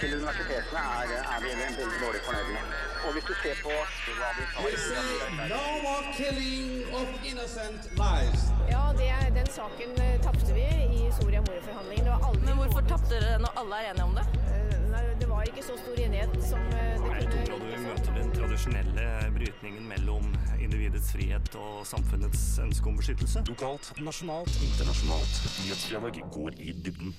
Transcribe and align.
til 0.00 0.14
universitetene 0.18 0.80
er, 1.00 1.12
er 1.34 1.38
vi 1.44 1.50
veldig 1.62 1.98
dårlig 2.04 2.20
fornøyd 2.26 2.50
med. 2.56 2.72
Og 3.06 3.12
hvis 3.14 3.26
du 3.30 3.34
ser 3.42 3.56
på 3.64 3.72
hva 4.18 4.30
vi 4.36 4.44
tar 4.54 5.48
no 5.52 5.62
more 5.84 6.04
killing 6.18 6.70
of 6.98 7.08
innocent 7.30 7.82
lives. 8.00 8.42
Ja, 8.70 8.84
det, 8.98 9.10
den 9.38 9.48
saken 9.58 9.90
eh, 10.04 10.16
tapte 10.26 10.52
vi 10.56 10.66
i 10.98 11.02
Soria 11.18 11.40
Moria-forhandlingene. 11.46 12.04
Det 12.04 12.12
var 12.14 12.28
aldri 12.28 12.44
Men 12.48 12.60
hvorfor 12.60 12.88
tapte 12.92 13.14
dere 13.14 13.38
når 13.44 13.60
alle 13.62 13.80
er 13.82 13.90
enige 13.92 14.08
om 14.10 14.14
det? 14.18 14.26
Eh, 14.52 14.74
Nei, 14.92 15.02
det 15.20 15.28
var 15.30 15.48
ikke 15.50 15.64
så 15.64 15.76
stor 15.80 16.00
enighet 16.04 16.36
som 16.50 16.68
eh, 16.72 16.92
det 17.00 17.10
Er 17.10 17.20
det 17.20 17.40
et 17.42 17.52
område 17.56 17.72
vi 17.72 17.82
møter 17.86 18.18
den 18.20 18.32
tradisjonelle 18.36 19.06
brytningen 19.38 19.88
mellom 19.92 20.28
individets 20.60 21.12
frihet 21.16 21.60
og 21.60 21.84
samfunnets 21.88 22.46
ønske 22.64 22.92
om 22.92 23.00
beskyttelse? 23.00 23.44
Lokalt, 23.48 23.92
nasjonalt, 24.00 24.60
internasjonalt. 24.70 25.44
Nyhetsdialog 25.64 26.20
går 26.36 26.60
i 26.60 26.76
dybden. 26.84 27.16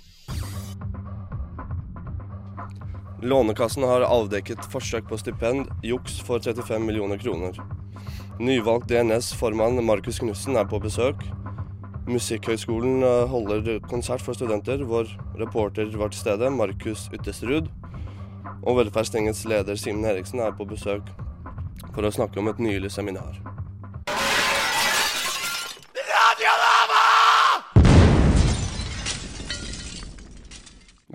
Lånekassen 3.21 3.81
har 3.83 4.03
avdekket 4.05 4.61
forsøk 4.69 5.07
på 5.09 5.17
stipend, 5.17 5.71
juks 5.81 6.19
for 6.21 6.37
35 6.43 6.83
millioner 6.85 7.17
kroner. 7.17 7.57
Nyvalgt 8.37 8.91
DNS-formann 8.91 9.81
Markus 9.81 10.19
Knutsen 10.21 10.59
er 10.61 10.67
på 10.69 10.77
besøk. 10.83 11.23
Musikkhøgskolen 12.05 13.01
eh, 13.01 13.25
holder 13.31 13.79
konsert 13.89 14.21
for 14.21 14.37
studenter, 14.37 14.85
hvor 14.85 15.09
reporter 15.39 15.89
var 15.97 16.13
til 16.13 16.21
stede, 16.21 16.53
Markus 16.53 17.09
Uttestrud. 17.09 17.73
Og 18.61 18.77
Velferdstingets 18.83 19.47
leder 19.49 19.81
Simen 19.81 20.05
Eriksen 20.05 20.45
er 20.45 20.53
på 20.53 20.69
besøk 20.69 21.09
for 21.95 22.05
å 22.05 22.13
snakke 22.13 22.37
om 22.37 22.53
et 22.53 22.61
nylig 22.61 22.93
seminar. 22.93 23.41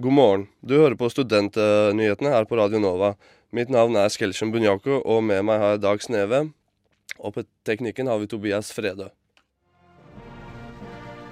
God 0.03 0.13
morgen. 0.13 0.49
Du 0.61 0.73
hører 0.81 0.97
på 0.99 1.07
Studentnyhetene 1.13 2.31
her 2.33 2.47
på 2.51 2.57
Radio 2.59 2.81
Nova. 2.83 3.13
Mitt 3.55 3.69
navn 3.71 3.95
er 4.01 4.11
Skelchen 4.11 4.51
Bunyako, 4.51 4.97
og 4.99 5.21
med 5.23 5.45
meg 5.47 5.61
har 5.63 5.77
jeg 5.77 5.83
Dag 5.85 6.03
Sneve. 6.03 6.41
Og 7.21 7.37
på 7.37 7.45
teknikken 7.69 8.11
har 8.11 8.19
vi 8.19 8.27
Tobias 8.27 8.73
Fredø. 8.75 9.07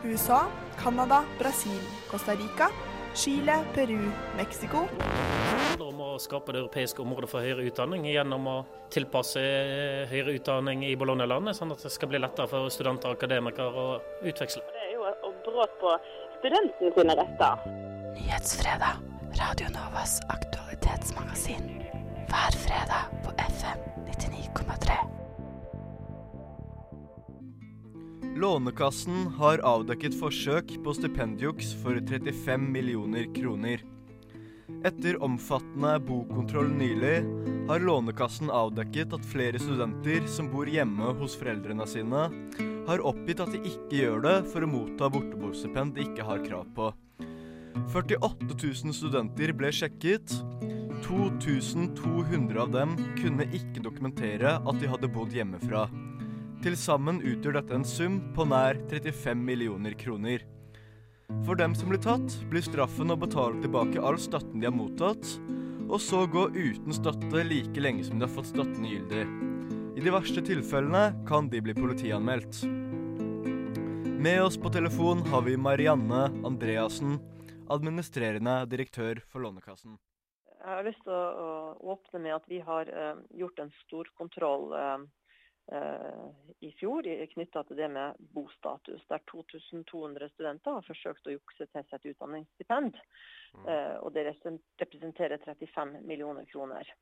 USA, 0.05 0.45
Canada, 0.79 1.25
Brasil, 1.41 1.83
Costa 2.13 2.37
Rica, 2.39 2.71
Chile, 3.19 3.59
Peru, 3.75 3.99
Mexico. 4.39 4.85
Det 5.01 5.11
handler 5.57 5.89
om 5.89 6.05
å 6.07 6.15
skape 6.23 6.55
det 6.55 6.63
europeiske 6.63 7.03
området 7.03 7.33
for 7.33 7.43
høyere 7.43 7.67
utdanning 7.73 8.07
gjennom 8.07 8.47
å 8.53 8.59
tilpasse 8.95 9.43
høyere 10.13 10.37
utdanning 10.39 10.87
i 10.87 10.95
Bologna-landet, 11.01 11.59
sånn 11.59 11.75
at 11.75 11.83
det 11.83 11.91
skal 11.91 12.13
bli 12.13 12.23
lettere 12.23 12.47
for 12.53 12.71
studenter 12.71 13.11
og 13.11 13.19
akademikere 13.19 13.89
å 13.89 13.89
utveksle. 14.23 14.63
Det 14.71 14.87
er 14.93 14.95
jo 14.95 15.09
et 15.11 15.27
brudd 15.49 15.81
på 15.83 15.97
studentene 16.39 16.95
sine 17.01 17.19
retter. 17.25 17.99
Nyhetsfredag. 18.15 18.95
Radio 19.23 19.67
Novas 19.69 20.21
aktualitetsmagasin. 20.29 21.63
Hver 22.29 22.53
fredag 22.53 23.05
på 23.25 23.31
FM 23.31 23.79
99,3. 24.09 24.93
Lånekassen 28.37 29.27
har 29.27 29.59
avdekket 29.59 30.17
forsøk 30.21 30.85
på 30.85 30.95
stipendjuks 30.95 31.75
for 31.83 32.01
35 32.09 32.73
millioner 32.73 33.29
kroner. 33.35 33.83
Etter 34.85 35.23
omfattende 35.23 35.99
bokontroll 36.01 36.71
nylig 36.73 37.19
har 37.69 37.85
Lånekassen 37.85 38.51
avdekket 38.51 39.13
at 39.19 39.29
flere 39.35 39.59
studenter 39.61 40.27
som 40.27 40.49
bor 40.53 40.67
hjemme 40.71 41.13
hos 41.21 41.37
foreldrene 41.39 41.87
sine, 41.87 42.27
har 42.89 43.07
oppgitt 43.07 43.45
at 43.45 43.53
de 43.55 43.61
ikke 43.61 44.03
gjør 44.03 44.27
det 44.27 44.37
for 44.51 44.65
å 44.65 44.73
motta 44.73 45.11
borteboerstipend 45.13 45.95
de 45.95 46.09
ikke 46.09 46.27
har 46.27 46.43
krav 46.47 46.67
på. 46.75 46.91
48 47.93 48.51
000 48.85 48.95
studenter 48.95 49.53
ble 49.57 49.73
sjekket. 49.75 50.37
2200 51.07 52.61
av 52.63 52.71
dem 52.75 52.95
kunne 53.19 53.47
ikke 53.57 53.83
dokumentere 53.83 54.59
at 54.59 54.81
de 54.81 54.91
hadde 54.91 55.11
bodd 55.11 55.35
hjemmefra. 55.35 55.87
Til 56.61 56.77
sammen 56.77 57.23
utgjør 57.25 57.57
dette 57.57 57.77
en 57.79 57.87
sum 57.89 58.19
på 58.37 58.45
nær 58.49 58.79
35 58.91 59.45
millioner 59.47 59.97
kroner. 59.97 60.45
For 61.47 61.57
dem 61.57 61.75
som 61.79 61.89
blir 61.89 62.03
tatt, 62.05 62.35
blir 62.51 62.65
straffen 62.67 63.15
å 63.15 63.19
betale 63.19 63.63
tilbake 63.63 64.03
all 64.03 64.19
støtten 64.21 64.61
de 64.61 64.69
har 64.69 64.77
mottatt, 64.77 65.25
og 65.91 65.99
så 66.03 66.27
gå 66.31 66.49
uten 66.55 66.95
støtte 66.95 67.47
like 67.47 67.81
lenge 67.83 68.05
som 68.07 68.19
de 68.19 68.27
har 68.27 68.35
fått 68.35 68.51
støtten 68.53 68.87
gyldig. 68.87 69.25
I 69.97 70.05
de 70.05 70.13
verste 70.15 70.43
tilfellene 70.45 71.11
kan 71.29 71.49
de 71.51 71.63
bli 71.65 71.75
politianmeldt. 71.75 72.63
Med 74.21 74.43
oss 74.45 74.59
på 74.61 74.71
telefon 74.73 75.25
har 75.33 75.43
vi 75.47 75.57
Marianne 75.57 76.27
Andreassen, 76.45 77.17
administrerende 77.71 78.65
direktør 78.71 79.23
for 79.31 79.45
Lånekassen. 79.45 79.99
Jeg 80.61 80.69
har 80.69 80.85
lyst 80.85 81.01
til 81.07 81.15
å, 81.15 81.73
åpne 81.95 82.21
med 82.27 82.37
at 82.37 82.47
vi 82.51 82.61
har 82.65 82.91
eh, 82.93 83.23
gjort 83.41 83.63
en 83.63 83.71
storkontroll 83.85 84.75
eh, 84.77 85.05
eh, 85.79 86.27
i 86.67 86.73
fjor 86.77 87.09
knytta 87.33 87.63
til 87.69 87.81
det 87.81 87.89
med 87.95 88.19
bostatus, 88.35 89.07
der 89.09 89.23
2200 89.33 90.29
studenter 90.35 90.77
har 90.77 90.89
forsøkt 90.89 91.31
å 91.31 91.37
jukse 91.39 91.65
til 91.65 91.87
seg 91.87 91.97
et 91.97 92.11
utdanningsstipend. 92.13 93.01
Eh, 93.65 93.97
og 94.03 94.13
det 94.15 94.27
representerer 94.29 95.41
35 95.47 95.97
millioner 96.05 96.45
kroner. 96.53 96.93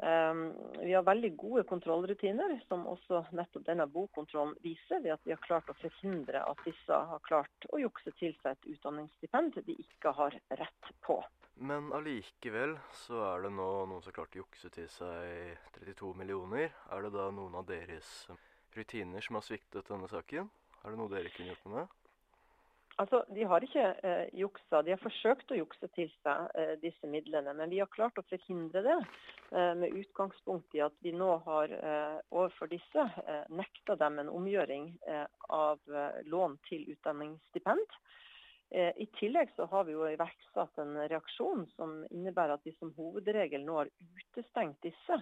Um, 0.00 0.54
vi 0.80 0.94
har 0.94 1.02
veldig 1.04 1.34
gode 1.36 1.62
kontrollrutiner, 1.68 2.54
som 2.68 2.86
også 2.88 3.18
nettopp 3.36 3.66
denne 3.66 3.84
bokontrollen 3.90 4.54
viser, 4.64 5.02
ved 5.04 5.12
at 5.12 5.26
vi 5.28 5.34
har 5.34 5.42
klart 5.44 5.68
å 5.68 5.76
forhindre 5.76 6.40
at 6.40 6.62
disse 6.64 7.00
har 7.10 7.20
klart 7.26 7.66
å 7.68 7.82
jukse 7.82 8.14
til 8.16 8.32
seg 8.40 8.56
et 8.56 8.70
utdanningsstipend 8.72 9.60
de 9.66 9.76
ikke 9.76 10.14
har 10.16 10.38
rett 10.62 10.90
på. 11.04 11.18
Men 11.60 11.92
allikevel 11.92 12.78
så 12.96 13.20
er 13.34 13.44
det 13.44 13.52
nå 13.52 13.68
noen 13.90 14.00
som 14.00 14.08
har 14.08 14.16
klart 14.22 14.38
å 14.38 14.40
jukse 14.40 14.72
til 14.72 14.88
seg 14.88 15.60
32 15.76 16.14
millioner. 16.22 16.72
Er 16.88 17.04
det 17.04 17.12
da 17.18 17.28
noen 17.36 17.60
av 17.60 17.68
deres 17.68 18.30
rutiner 18.72 19.20
som 19.20 19.36
har 19.36 19.44
sviktet 19.44 19.92
denne 19.92 20.08
saken? 20.08 20.48
Er 20.80 20.94
det 20.94 20.96
noe 21.02 21.12
dere 21.12 21.32
kunne 21.34 21.52
gjort 21.52 21.66
med 21.68 21.82
med? 21.82 21.99
Altså, 23.00 23.22
De 23.34 23.44
har 23.48 23.64
ikke 23.64 23.84
eh, 24.04 24.26
juksa, 24.36 24.82
de 24.84 24.92
har 24.92 25.00
forsøkt 25.00 25.52
å 25.54 25.56
jukse 25.56 25.88
til 25.96 26.10
seg 26.20 26.50
eh, 26.58 26.72
disse 26.82 27.08
midlene. 27.08 27.54
Men 27.56 27.72
vi 27.72 27.80
har 27.80 27.88
klart 27.92 28.18
å 28.20 28.26
forhindre 28.28 28.82
det 28.84 28.96
eh, 28.98 29.72
med 29.80 29.96
utgangspunkt 30.02 30.76
i 30.76 30.82
at 30.84 30.96
vi 31.04 31.14
nå 31.16 31.30
har 31.46 31.72
eh, 31.78 32.18
overfor 32.28 32.68
disse 32.72 33.06
eh, 33.24 33.46
nekta 33.56 33.96
dem 34.02 34.20
en 34.20 34.32
omgjøring 34.32 34.90
eh, 35.08 35.24
av 35.48 35.80
lån 36.28 36.58
til 36.68 36.88
utdanningsstipend. 36.92 38.00
I 38.70 39.06
tillegg 39.18 39.48
så 39.56 39.64
har 39.66 39.82
vi 39.88 39.96
jo 39.96 40.04
iverksatt 40.06 40.76
en 40.78 40.92
reaksjon 41.10 41.64
som 41.72 42.04
innebærer 42.14 42.52
at 42.54 42.62
vi 42.62 42.70
som 42.76 42.92
hovedregel 42.94 43.64
nå 43.66 43.80
har 43.80 43.90
utestengt 43.90 44.78
disse 44.86 45.18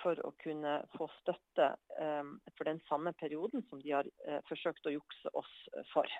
for 0.00 0.18
å 0.26 0.32
kunne 0.42 0.72
få 0.96 1.06
støtte 1.20 1.68
for 2.56 2.66
den 2.66 2.82
samme 2.88 3.14
perioden 3.22 3.62
som 3.68 3.78
de 3.84 3.94
har 3.94 4.10
forsøkt 4.50 4.90
å 4.90 4.96
jukse 4.96 5.30
oss 5.38 5.54
for. 5.92 6.10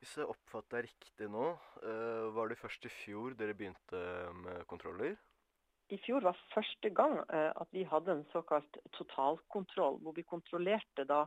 Hvis 0.00 0.14
jeg 0.16 0.30
oppfatter 0.32 0.80
deg 0.80 0.86
riktig 0.88 1.26
nå, 1.28 1.50
eh, 1.84 2.28
var 2.32 2.48
det 2.48 2.56
først 2.56 2.86
i 2.88 2.92
fjor 3.02 3.34
dere 3.36 3.56
begynte 3.56 4.00
med 4.40 4.64
kontroller? 4.70 5.18
I 5.92 5.98
fjor 6.00 6.24
var 6.24 6.38
første 6.54 6.88
gang 6.96 7.18
eh, 7.26 7.50
at 7.50 7.68
vi 7.74 7.84
hadde 7.84 8.14
en 8.14 8.26
såkalt 8.32 8.78
totalkontroll, 8.96 9.98
hvor 10.00 10.16
vi 10.16 10.24
kontrollerte 10.24 11.04
da 11.04 11.26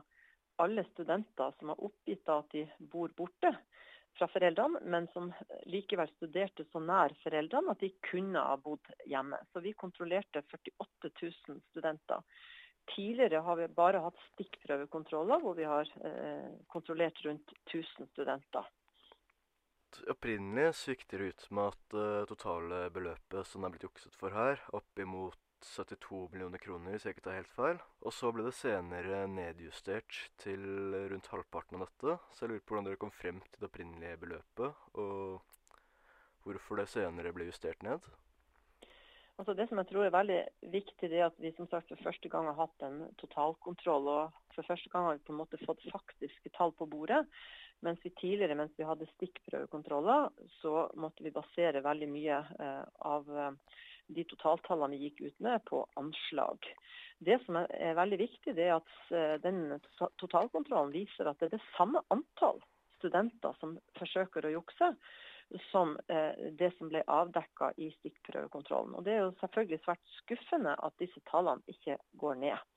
alle 0.62 0.84
studenter 0.90 1.54
som 1.58 1.70
har 1.70 1.84
oppgitt 1.86 2.30
at 2.30 2.50
de 2.54 2.64
bor 2.90 3.14
borte 3.14 3.52
fra 4.18 4.28
foreldrene, 4.30 4.82
men 4.90 5.06
som 5.14 5.30
likevel 5.70 6.10
studerte 6.14 6.66
så 6.70 6.82
nær 6.82 7.14
foreldrene 7.22 7.74
at 7.74 7.82
de 7.82 7.90
kunne 8.06 8.42
ha 8.42 8.58
bodd 8.58 8.90
hjemme. 9.10 9.38
Så 9.52 9.62
vi 9.62 9.74
kontrollerte 9.78 10.42
48 10.50 11.10
000 11.22 11.62
studenter. 11.70 12.22
Tidligere 12.92 13.40
har 13.46 13.56
vi 13.56 13.68
bare 13.72 14.02
hatt 14.04 14.18
stikkprøvekontroller, 14.34 15.40
hvor 15.40 15.56
vi 15.56 15.66
har 15.68 15.88
eh, 16.04 16.50
kontrollert 16.72 17.20
rundt 17.24 17.54
1000 17.64 18.10
studenter. 18.12 18.68
Opprinnelig 20.10 20.74
så 20.74 20.92
gikk 20.92 21.06
dere 21.12 21.30
ut 21.30 21.46
med 21.54 21.70
at 21.70 21.94
det 21.94 22.28
totale 22.32 22.80
beløpet 22.94 23.46
som 23.46 23.62
det 23.62 23.68
er 23.68 23.74
blitt 23.76 23.86
jukset 23.86 24.16
for 24.18 24.34
her, 24.34 24.60
oppimot 24.74 25.38
72 25.64 26.28
millioner 26.32 26.60
kroner, 26.60 26.92
hvis 26.92 27.06
jeg 27.06 27.16
ikke 27.16 27.24
tar 27.28 27.38
helt 27.38 27.54
feil. 27.54 27.80
Og 28.04 28.12
så 28.12 28.30
ble 28.34 28.44
det 28.46 28.56
senere 28.58 29.22
nedjustert 29.30 30.18
til 30.42 30.66
rundt 31.12 31.30
halvparten 31.32 31.78
av 31.78 31.86
dette. 31.86 32.18
Så 32.34 32.44
jeg 32.44 32.52
lurer 32.52 32.64
på 32.64 32.74
hvordan 32.74 32.90
dere 32.90 33.00
kom 33.00 33.14
frem 33.14 33.40
til 33.46 33.62
det 33.62 33.70
opprinnelige 33.70 34.20
beløpet, 34.26 34.82
og 35.00 35.40
hvorfor 36.44 36.82
det 36.82 36.90
senere 36.92 37.32
ble 37.32 37.48
justert 37.48 37.86
ned. 37.86 38.04
Altså 39.34 39.54
Det 39.58 39.66
som 39.66 39.80
jeg 39.80 39.88
tror 39.90 40.06
er 40.06 40.14
veldig 40.14 40.40
viktig, 40.70 41.08
det 41.10 41.18
er 41.18 41.26
at 41.26 41.38
vi 41.42 41.50
som 41.56 41.66
sagt 41.70 41.88
for 41.90 42.02
første 42.06 42.30
gang 42.30 42.46
har 42.46 42.58
hatt 42.58 42.84
en 42.86 43.00
totalkontroll. 43.18 44.06
og 44.06 44.52
For 44.54 44.66
første 44.68 44.90
gang 44.92 45.08
har 45.08 45.16
vi 45.16 45.24
på 45.26 45.34
en 45.34 45.40
måte 45.40 45.58
fått 45.64 45.82
faktiske 45.90 46.52
tall 46.54 46.74
på 46.78 46.86
bordet. 46.86 47.24
Mens 47.82 47.98
vi 48.04 48.12
tidligere, 48.14 48.54
mens 48.54 48.72
vi 48.78 48.86
hadde 48.86 49.08
stikkprøvekontroller, 49.16 50.30
så 50.60 50.86
måtte 50.94 51.26
vi 51.26 51.34
basere 51.34 51.82
veldig 51.84 52.08
mye 52.12 52.38
eh, 52.62 52.84
av 53.10 53.26
eh, 53.28 53.80
de 54.14 54.24
totaltallene 54.30 54.94
vi 54.94 55.08
gikk 55.08 55.24
ut 55.26 55.42
med, 55.44 55.64
på 55.66 55.82
anslag. 56.00 56.70
Det 57.18 57.40
som 57.44 57.58
er, 57.58 57.98
veldig 57.98 58.20
viktig, 58.22 58.54
det 58.54 58.68
er 58.68 58.78
at 58.78 58.94
eh, 59.10 59.34
den 59.42 59.80
totalkontrollen 60.22 60.94
viser 60.94 61.26
at 61.26 61.42
det 61.42 61.50
er 61.50 61.56
det 61.58 61.66
samme 61.74 62.04
antall 62.14 62.62
studenter 63.00 63.56
som 63.60 63.76
forsøker 63.98 64.46
å 64.46 64.54
jukse, 64.60 64.94
som 65.70 65.96
det 66.08 66.70
som 66.78 66.90
ble 66.90 67.02
avdekka 67.10 67.72
i 67.76 67.90
stikkprøvekontrollen. 67.98 68.94
Og 68.98 69.04
Det 69.04 69.12
er 69.14 69.24
jo 69.24 69.34
selvfølgelig 69.40 69.80
svært 69.84 70.14
skuffende 70.18 70.74
at 70.76 70.96
disse 71.02 71.20
tallene 71.30 71.62
ikke 71.70 71.98
går 72.20 72.40
ned. 72.42 72.70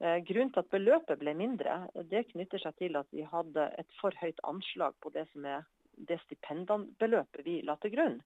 Grunnen 0.00 0.52
til 0.52 0.62
at 0.62 0.70
beløpet 0.72 1.20
ble 1.20 1.34
mindre, 1.36 1.82
det 2.08 2.30
knytter 2.30 2.62
seg 2.62 2.76
til 2.78 2.96
at 2.96 3.10
vi 3.12 3.26
hadde 3.28 3.66
et 3.78 3.98
for 4.00 4.16
høyt 4.16 4.40
anslag 4.48 4.96
på 5.04 5.12
det 5.12 5.26
som 5.32 5.44
er 5.44 5.66
det 6.08 6.16
stipendbeløpet 6.24 7.44
vi 7.44 7.60
la 7.66 7.76
til 7.82 7.92
grunn. 7.94 8.16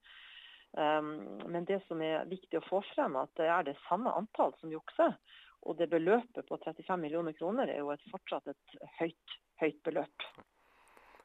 Men 0.75 1.67
det 1.67 1.81
som 1.89 2.03
er 2.03 2.29
viktig 2.31 2.59
å 2.59 2.67
få 2.69 2.81
frem, 2.95 3.17
at 3.19 3.31
det 3.39 3.51
er 3.51 3.67
det 3.67 3.77
samme 3.89 4.13
antall 4.15 4.55
som 4.61 4.73
jukser. 4.73 5.17
Og 5.65 5.79
det 5.79 5.89
beløpet 5.91 6.47
på 6.47 6.59
35 6.61 7.01
millioner 7.01 7.35
kroner 7.37 7.71
er 7.73 7.81
jo 7.81 7.93
et, 7.95 8.03
fortsatt 8.13 8.51
et 8.53 8.75
høyt, 8.99 9.37
høyt 9.63 9.79
beløp. 9.87 10.27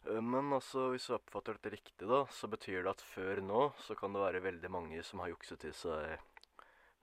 Eh, 0.10 0.22
men 0.22 0.54
altså, 0.56 0.90
hvis 0.94 1.08
jeg 1.10 1.20
oppfatter 1.20 1.58
dette 1.58 1.76
riktig, 1.76 2.10
da, 2.10 2.24
så 2.34 2.50
betyr 2.52 2.84
det 2.84 2.94
at 2.96 3.06
før 3.14 3.42
nå 3.46 3.70
så 3.86 3.98
kan 4.00 4.16
det 4.16 4.24
være 4.24 4.44
veldig 4.46 4.74
mange 4.74 5.04
som 5.06 5.24
har 5.24 5.34
jukset 5.34 5.62
til 5.64 5.76
seg 5.78 6.20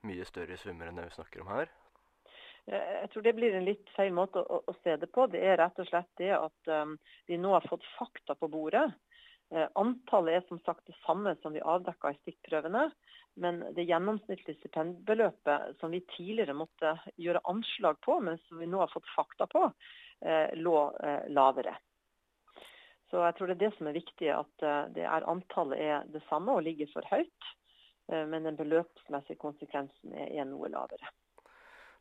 mye 0.07 0.25
større 0.27 0.57
summer 0.61 0.89
enn 0.89 0.99
det 0.99 1.07
vi 1.09 1.17
snakker 1.17 1.43
om 1.43 1.51
her? 1.55 1.71
Eh, 2.67 2.93
jeg 3.01 3.11
tror 3.13 3.27
det 3.27 3.35
blir 3.37 3.57
en 3.57 3.67
litt 3.67 3.91
feil 3.95 4.13
måte 4.15 4.43
å, 4.43 4.61
å 4.67 4.77
se 4.83 4.97
det 4.99 5.11
på. 5.13 5.27
Det 5.31 5.43
er 5.43 5.59
rett 5.61 5.83
og 5.83 5.89
slett 5.89 6.11
det 6.21 6.33
at 6.37 6.73
um, 6.73 6.97
vi 7.29 7.39
nå 7.39 7.53
har 7.55 7.67
fått 7.69 7.85
fakta 7.97 8.37
på 8.37 8.51
bordet. 8.51 8.89
Antallet 9.79 10.41
er 10.41 10.41
som 10.49 10.57
sagt 10.65 10.89
det 10.89 10.95
samme 11.05 11.31
som 11.39 11.53
vi 11.55 11.61
avdekka 11.63 12.09
i 12.11 12.17
stikkprøvene. 12.17 12.81
Men 13.39 13.61
det 13.77 13.85
gjennomsnittlige 13.87 14.57
stipendbeløpet 14.57 15.77
som 15.79 15.93
vi 15.95 16.01
tidligere 16.17 16.57
måtte 16.57 16.97
gjøre 17.15 17.39
anslag 17.47 18.01
på, 18.03 18.17
men 18.27 18.35
som 18.49 18.59
vi 18.59 18.67
nå 18.67 18.81
har 18.81 18.91
fått 18.91 19.07
fakta 19.13 19.47
på, 19.47 19.61
lå 20.59 20.75
eh, 20.99 21.29
lavere. 21.31 21.77
Så 23.11 23.21
jeg 23.23 23.37
tror 23.37 23.49
det 23.49 23.55
er 23.57 23.63
det 23.65 23.75
som 23.77 23.87
er 23.89 23.95
viktig, 23.95 24.31
at 24.33 24.65
eh, 24.65 24.81
det 24.97 25.05
er 25.07 25.29
antallet 25.31 25.83
er 25.83 26.09
det 26.11 26.23
samme 26.27 26.57
og 26.57 26.65
ligger 26.67 26.91
for 26.93 27.07
høyt. 27.13 27.53
Men 28.07 28.45
den 28.47 28.55
beløpsmessige 28.55 29.35
konsekvensen 29.35 30.13
er, 30.15 30.29
er 30.39 30.45
noe 30.47 30.69
lavere. 30.71 31.09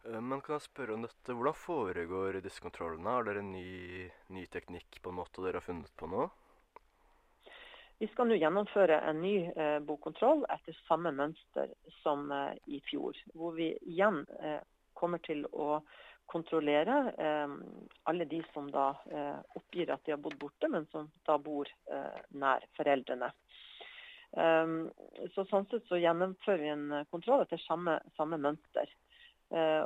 Men 0.06 0.38
kan 0.38 0.54
jeg 0.54 0.68
spørre 0.68 0.94
om 0.94 1.02
dette, 1.02 1.34
Hvordan 1.34 1.56
foregår 1.58 2.38
disse 2.44 2.62
kontrollene? 2.62 3.10
Har 3.10 3.26
dere 3.26 3.42
en 3.42 3.50
ny, 3.50 4.06
ny 4.30 4.44
teknikk 4.46 5.00
på 5.02 5.10
en 5.10 5.18
måte 5.18 5.42
dere 5.42 5.58
har 5.58 5.66
funnet 5.66 5.90
på 5.98 6.06
nå? 6.12 6.28
Vi 7.98 8.06
skal 8.12 8.28
nå 8.28 8.36
gjennomføre 8.36 8.98
en 9.08 9.22
ny 9.24 9.34
eh, 9.48 9.78
bokkontroll 9.88 10.42
etter 10.52 10.76
samme 10.84 11.14
mønster 11.16 11.70
som 12.02 12.28
eh, 12.32 12.52
i 12.68 12.82
fjor. 12.84 13.16
Hvor 13.32 13.56
vi 13.56 13.70
igjen 13.88 14.20
eh, 14.36 14.60
kommer 14.92 15.22
til 15.24 15.46
å 15.48 15.80
kontrollere 16.26 17.12
eh, 17.18 17.48
alle 18.02 18.24
de 18.24 18.42
som 18.52 18.70
da 18.70 18.88
eh, 19.10 19.38
oppgir 19.54 19.90
at 19.90 20.04
de 20.04 20.14
har 20.14 20.22
bodd 20.22 20.38
borte, 20.38 20.68
men 20.68 20.86
som 20.92 21.08
da 21.26 21.38
bor 21.38 21.68
eh, 21.90 22.22
nær 22.42 22.66
foreldrene. 22.78 23.32
så 25.32 25.44
Sånn 25.48 25.64
sett 25.70 25.86
så 25.88 25.96
gjennomfører 25.96 26.60
vi 26.60 26.68
en 26.68 27.04
kontroll 27.08 27.44
etter 27.44 27.60
samme, 27.62 27.94
samme 28.18 28.36
mønster. 28.42 28.90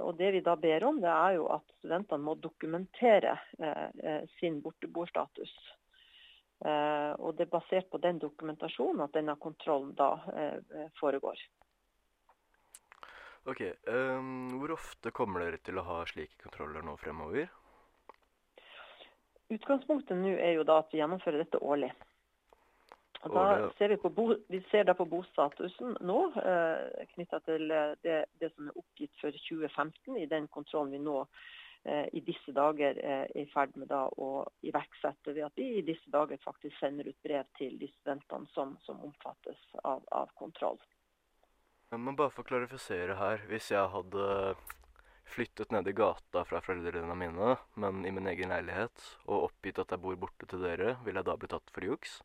og 0.00 0.16
Det 0.18 0.30
vi 0.34 0.40
da 0.42 0.56
ber 0.56 0.86
om, 0.88 0.96
det 0.98 1.12
er 1.12 1.36
jo 1.36 1.44
at 1.54 1.62
studentene 1.76 2.24
må 2.24 2.34
dokumentere 2.34 3.36
sin 4.40 4.58
borteboerstatus. 4.64 5.52
Og 7.20 7.36
Det 7.36 7.46
er 7.46 7.52
basert 7.52 7.90
på 7.92 8.00
den 8.02 8.18
dokumentasjonen 8.18 9.04
at 9.04 9.14
denne 9.14 9.36
kontrollen 9.38 9.92
da 9.94 10.16
foregår. 10.98 11.38
Ok, 13.48 13.62
um, 13.88 14.50
Hvor 14.60 14.74
ofte 14.76 15.12
kommer 15.16 15.44
dere 15.44 15.60
til 15.64 15.80
å 15.80 15.86
ha 15.86 16.02
slike 16.08 16.36
kontroller 16.42 16.84
nå 16.84 16.96
fremover? 17.00 17.48
Utgangspunktet 19.50 20.18
nå 20.18 20.34
er 20.36 20.54
jo 20.58 20.66
da 20.66 20.80
at 20.82 20.92
vi 20.92 21.00
gjennomfører 21.00 21.42
dette 21.42 21.62
årlig. 21.64 21.90
Og 23.24 23.34
da 23.34 23.46
ser 23.76 23.92
vi, 23.92 23.96
bo, 24.16 24.30
vi, 24.48 24.60
ser 24.70 24.86
da 24.88 24.94
på 24.96 25.04
bostatusen 25.08 25.96
nå, 26.08 26.20
eh, 26.40 27.08
knytta 27.10 27.40
til 27.44 27.66
det, 28.00 28.20
det, 28.40 28.52
som 28.54 28.70
er 28.70 28.78
oppgitt 28.80 29.12
for 29.20 29.34
2015 29.48 30.16
i 30.22 30.28
den 30.30 30.46
kontrollen 30.48 30.94
vi 30.94 31.02
nå 31.04 31.18
Eh, 31.84 32.06
i 32.12 32.20
disse 32.20 32.52
dager 32.52 32.98
er 33.00 33.30
i 33.40 33.46
ferd 33.48 33.72
med 33.80 33.92
å 33.96 34.30
iverksette 34.68 35.32
ved 35.32 35.46
at 35.46 35.56
vi 35.56 35.78
i 35.78 35.84
disse 35.86 36.12
dager 36.12 36.36
faktisk 36.44 36.76
sender 36.76 37.08
ut 37.08 37.16
brev 37.24 37.46
til 37.56 37.78
de 37.80 37.88
studentene 37.94 38.48
som, 38.52 38.74
som 38.84 39.00
omfattes 39.06 39.62
av, 39.80 40.04
av, 40.12 40.28
kontroll. 40.36 40.76
Men 41.90 42.14
bare 42.14 42.30
for 42.30 42.44
å 42.44 42.46
klarifisere 42.46 43.16
her. 43.18 43.40
Hvis 43.50 43.72
jeg 43.72 43.90
hadde 43.90 44.26
flyttet 45.30 45.72
ned 45.74 45.88
i 45.90 45.94
gata 45.96 46.44
fra 46.46 46.60
foreldrene 46.62 47.16
mine, 47.18 47.56
men 47.82 48.04
i 48.06 48.12
min 48.14 48.28
egen 48.30 48.52
leilighet, 48.54 49.06
og 49.26 49.48
oppgitt 49.48 49.80
at 49.82 49.90
jeg 49.90 50.02
bor 50.04 50.18
borte 50.22 50.46
til 50.50 50.62
dere, 50.62 50.94
vil 51.06 51.18
jeg 51.18 51.26
da 51.26 51.34
bli 51.38 51.50
tatt 51.50 51.72
for 51.74 51.86
juks? 51.86 52.20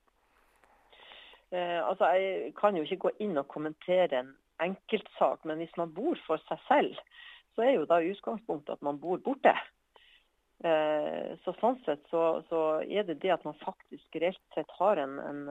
Eh, 1.49 1.81
altså, 1.81 2.11
Jeg 2.13 2.53
kan 2.59 2.77
jo 2.77 2.85
ikke 2.85 3.07
gå 3.07 3.13
inn 3.25 3.37
og 3.41 3.49
kommentere 3.49 4.21
en 4.21 4.33
enkeltsak, 4.61 5.41
men 5.49 5.57
hvis 5.57 5.73
man 5.81 5.93
bor 5.97 6.19
for 6.27 6.41
seg 6.45 6.61
selv, 6.69 7.01
så 7.55 7.65
er 7.65 7.75
jo 7.79 7.89
da 7.89 8.03
utgangspunktet 8.05 8.77
at 8.77 8.85
man 8.85 9.01
bor 9.01 9.17
borte. 9.17 9.55
Eh, 10.63 11.37
så 11.43 11.51
Sånn 11.59 11.75
sett 11.83 12.05
så, 12.09 12.21
så, 12.49 12.59
er 12.87 13.03
det 13.03 13.17
det 13.19 13.33
at 13.33 13.43
man 13.43 13.57
faktisk 13.59 14.15
reelt 14.21 14.39
sett 14.55 14.71
har 14.79 14.97
en, 14.97 15.17
en, 15.19 15.41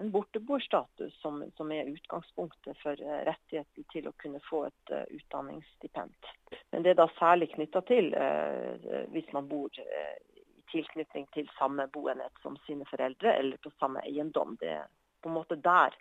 en 0.00 0.12
borteboerstatus 0.14 1.12
som, 1.20 1.42
som, 1.58 1.72
er 1.72 1.90
utgangspunktet 1.92 2.78
for 2.80 2.96
eh, 2.96 3.20
rettigheten 3.28 3.84
til 3.92 4.08
å 4.08 4.14
kunne 4.22 4.40
få 4.48 4.64
et 4.70 4.94
uh, 4.94 5.04
utdanningsstipend. 5.12 6.30
Men 6.72 6.86
det 6.86 6.94
er 6.94 7.00
da 7.02 7.08
særlig 7.18 7.50
knytta 7.52 7.84
til 7.90 8.14
uh, 8.16 9.04
hvis 9.12 9.28
man 9.36 9.50
bor 9.50 9.68
uh, 9.68 10.14
i 10.40 10.64
tilknytning 10.72 11.28
til 11.36 11.52
samme 11.58 11.84
boenhet 11.92 12.40
som 12.42 12.56
sine 12.64 12.88
foreldre, 12.88 13.36
eller 13.36 13.60
på 13.60 13.74
samme 13.76 14.00
eiendom. 14.08 14.56
Det 14.62 14.72
er 14.78 14.88
på 15.20 15.30
en 15.30 15.36
måte 15.36 15.60
der 15.60 15.92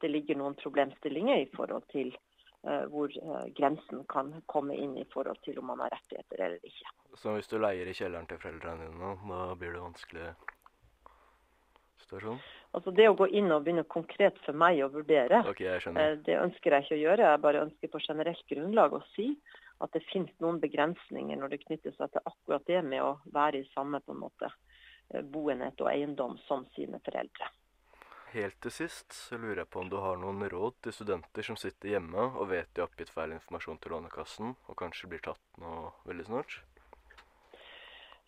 det 0.00 0.08
ligger 0.14 0.38
noen 0.38 0.56
problemstillinger 0.56 1.42
i 1.42 1.50
forhold 1.52 1.84
til 1.92 2.14
hvor 2.90 3.12
eh, 3.14 3.48
grensen 3.54 4.04
kan 4.10 4.32
komme 4.46 4.76
inn 4.76 4.96
i 4.98 5.06
forhold 5.12 5.38
til 5.44 5.58
om 5.60 5.70
man 5.70 5.82
har 5.84 5.92
rettigheter 5.94 6.40
eller 6.46 6.64
ikke. 6.66 6.90
Så 7.16 7.34
hvis 7.36 7.50
du 7.50 7.58
leier 7.58 7.86
i 7.86 7.94
kjelleren 7.94 8.26
til 8.30 8.40
foreldrene 8.42 8.88
dine, 8.88 9.12
da 9.30 9.54
blir 9.58 9.76
det 9.76 9.82
vanskelig 9.84 10.32
situasjon? 12.02 12.40
Altså 12.76 12.92
Det 12.94 13.06
å 13.08 13.16
gå 13.16 13.30
inn 13.38 13.52
og 13.54 13.62
begynne 13.64 13.86
konkret 13.88 14.40
for 14.44 14.58
meg 14.58 14.82
å 14.84 14.90
vurdere, 14.92 15.44
okay, 15.48 15.78
eh, 15.78 16.18
det 16.26 16.40
ønsker 16.40 16.74
jeg 16.74 16.86
ikke 16.88 16.98
å 16.98 17.04
gjøre. 17.04 17.30
Jeg 17.30 17.44
bare 17.46 17.64
ønsker 17.68 17.94
på 17.94 18.02
generelt 18.08 18.44
grunnlag 18.50 18.98
å 18.98 19.04
si 19.14 19.30
at 19.78 19.94
det 19.94 20.02
finnes 20.10 20.34
noen 20.42 20.58
begrensninger 20.58 21.38
når 21.38 21.54
det 21.54 21.62
knytter 21.62 21.94
seg 21.94 22.10
til 22.10 22.26
akkurat 22.26 22.66
det 22.66 22.82
med 22.82 23.04
å 23.04 23.14
være 23.30 23.62
i 23.62 23.70
samme 23.70 24.02
på 24.02 24.16
en 24.16 24.24
måte 24.26 24.50
boenhet 25.32 25.78
og 25.80 25.88
eiendom 25.92 26.34
som 26.48 26.66
sine 26.74 26.98
foreldre. 27.06 27.46
Helt 28.28 28.58
til 28.60 28.72
sist 28.74 29.14
så 29.16 29.38
lurer 29.40 29.62
jeg 29.62 29.70
på 29.72 29.80
om 29.80 29.88
du 29.88 29.96
har 30.02 30.18
noen 30.20 30.42
råd 30.52 30.74
til 30.84 30.92
studenter 30.92 31.46
som 31.46 31.56
sitter 31.56 31.94
hjemme 31.94 32.26
og 32.28 32.50
vet 32.50 32.68
de 32.74 32.82
har 32.82 32.90
oppgitt 32.90 33.12
feil 33.14 33.32
informasjon 33.32 33.78
til 33.80 33.94
Lånekassen, 33.94 34.50
og 34.68 34.76
kanskje 34.76 35.08
blir 35.08 35.22
tatt 35.24 35.60
nå 35.62 35.86
veldig 36.04 36.26
snart? 36.26 36.58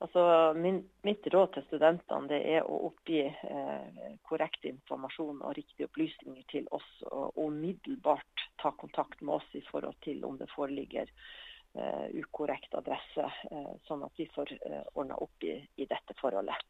Altså, 0.01 0.23
min, 0.57 0.79
mitt 1.05 1.27
råd 1.35 1.53
til 1.53 1.67
studentene 1.67 2.31
det 2.31 2.39
er 2.55 2.65
å 2.65 2.79
oppgi 2.87 3.21
eh, 3.29 4.07
korrekt 4.25 4.65
informasjon 4.65 5.43
og 5.45 5.53
riktige 5.59 5.91
opplysninger 5.91 6.47
til 6.49 6.71
oss, 6.73 6.89
og, 7.11 7.37
umiddelbart 7.37 8.47
ta 8.63 8.73
kontakt 8.81 9.21
med 9.21 9.37
oss 9.37 9.53
i 9.53 9.61
forhold 9.69 10.01
til 10.07 10.25
om 10.25 10.41
det 10.41 10.49
foreligger 10.55 11.13
eh, 11.13 12.07
ukorrekt 12.23 12.73
adresse, 12.81 13.29
eh, 13.53 13.69
sånn 13.85 14.09
at 14.09 14.17
vi 14.17 14.31
får 14.33 14.57
eh, 14.57 14.81
ordna 14.95 15.21
opp 15.21 15.45
i, 15.45 15.59
i 15.77 15.89
dette 15.93 16.17
forholdet. 16.23 16.65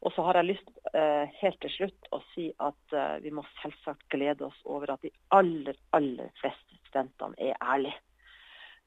Og 0.00 0.12
så 0.14 0.24
har 0.24 0.38
jeg 0.38 0.48
lyst 0.54 0.70
eh, 0.96 1.28
helt 1.42 1.58
til 1.60 1.72
slutt 1.74 2.10
å 2.16 2.22
si 2.30 2.46
at 2.64 2.94
eh, 2.96 3.16
vi 3.24 3.32
må 3.36 3.44
selvsagt 3.60 4.06
glede 4.12 4.46
oss 4.46 4.60
over 4.64 4.94
at 4.94 5.02
de 5.04 5.12
aller, 5.36 5.76
aller 5.96 6.30
fleste 6.40 6.78
studentene 6.86 7.36
er 7.36 7.58
ærlige. 7.60 7.98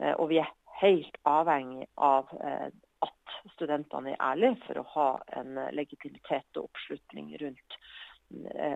Eh, 0.02 0.16
og 0.18 0.32
vi 0.32 0.40
er 0.42 0.50
helt 0.82 1.20
avhengig 1.30 1.86
av 2.02 2.32
at 2.34 3.36
studentene 3.54 4.16
er 4.16 4.24
ærlige 4.26 4.58
for 4.66 4.80
å 4.82 4.88
ha 4.96 5.10
en 5.38 5.60
legitimitet 5.78 6.58
og 6.58 6.66
oppslutning 6.66 7.30
rundt 7.40 7.78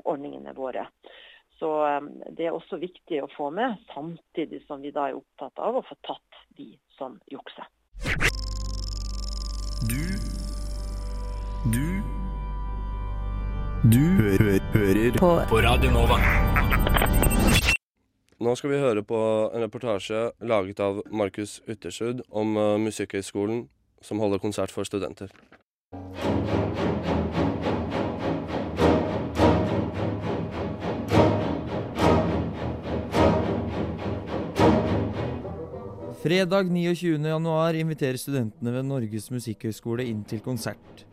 ordningene 0.05 0.53
våre. 0.55 0.85
Så 1.57 1.71
det 2.37 2.45
er 2.45 2.53
også 2.53 2.77
viktig 2.77 3.23
å 3.23 3.31
få 3.33 3.49
med, 3.49 3.81
samtidig 3.95 4.61
som 4.67 4.85
vi 4.85 4.93
da 4.93 5.09
er 5.09 5.17
opptatt 5.17 5.57
av 5.57 5.79
å 5.79 5.83
få 5.89 5.97
tatt 6.05 6.43
de 6.59 6.69
som 6.99 7.17
jukser. 7.33 7.65
Du 9.89 10.16
du 13.91 13.99
hø 13.99 14.31
hører 14.73 15.15
på, 15.15 15.29
på 15.47 15.59
Radio 15.63 15.91
Nova. 15.93 16.17
Nå 18.43 18.55
skal 18.59 18.71
vi 18.73 18.79
høre 18.81 19.03
på 19.07 19.19
en 19.47 19.63
reportasje 19.63 20.23
laget 20.43 20.81
av 20.83 20.99
Markus 21.11 21.61
Uttersrud 21.69 22.25
om 22.29 22.57
uh, 22.59 22.75
Musikkhøgskolen 22.81 23.67
som 24.03 24.19
holder 24.19 24.43
konsert 24.43 24.73
for 24.73 24.83
studenter. 24.87 25.31
Fredag 36.27 36.73
29.1 36.75 37.81
inviterer 37.85 38.19
studentene 38.19 38.73
ved 38.75 38.89
Norges 38.89 39.31
musikkhøgskole 39.31 40.09
inn 40.11 40.25
til 40.27 40.43
konsert. 40.43 41.06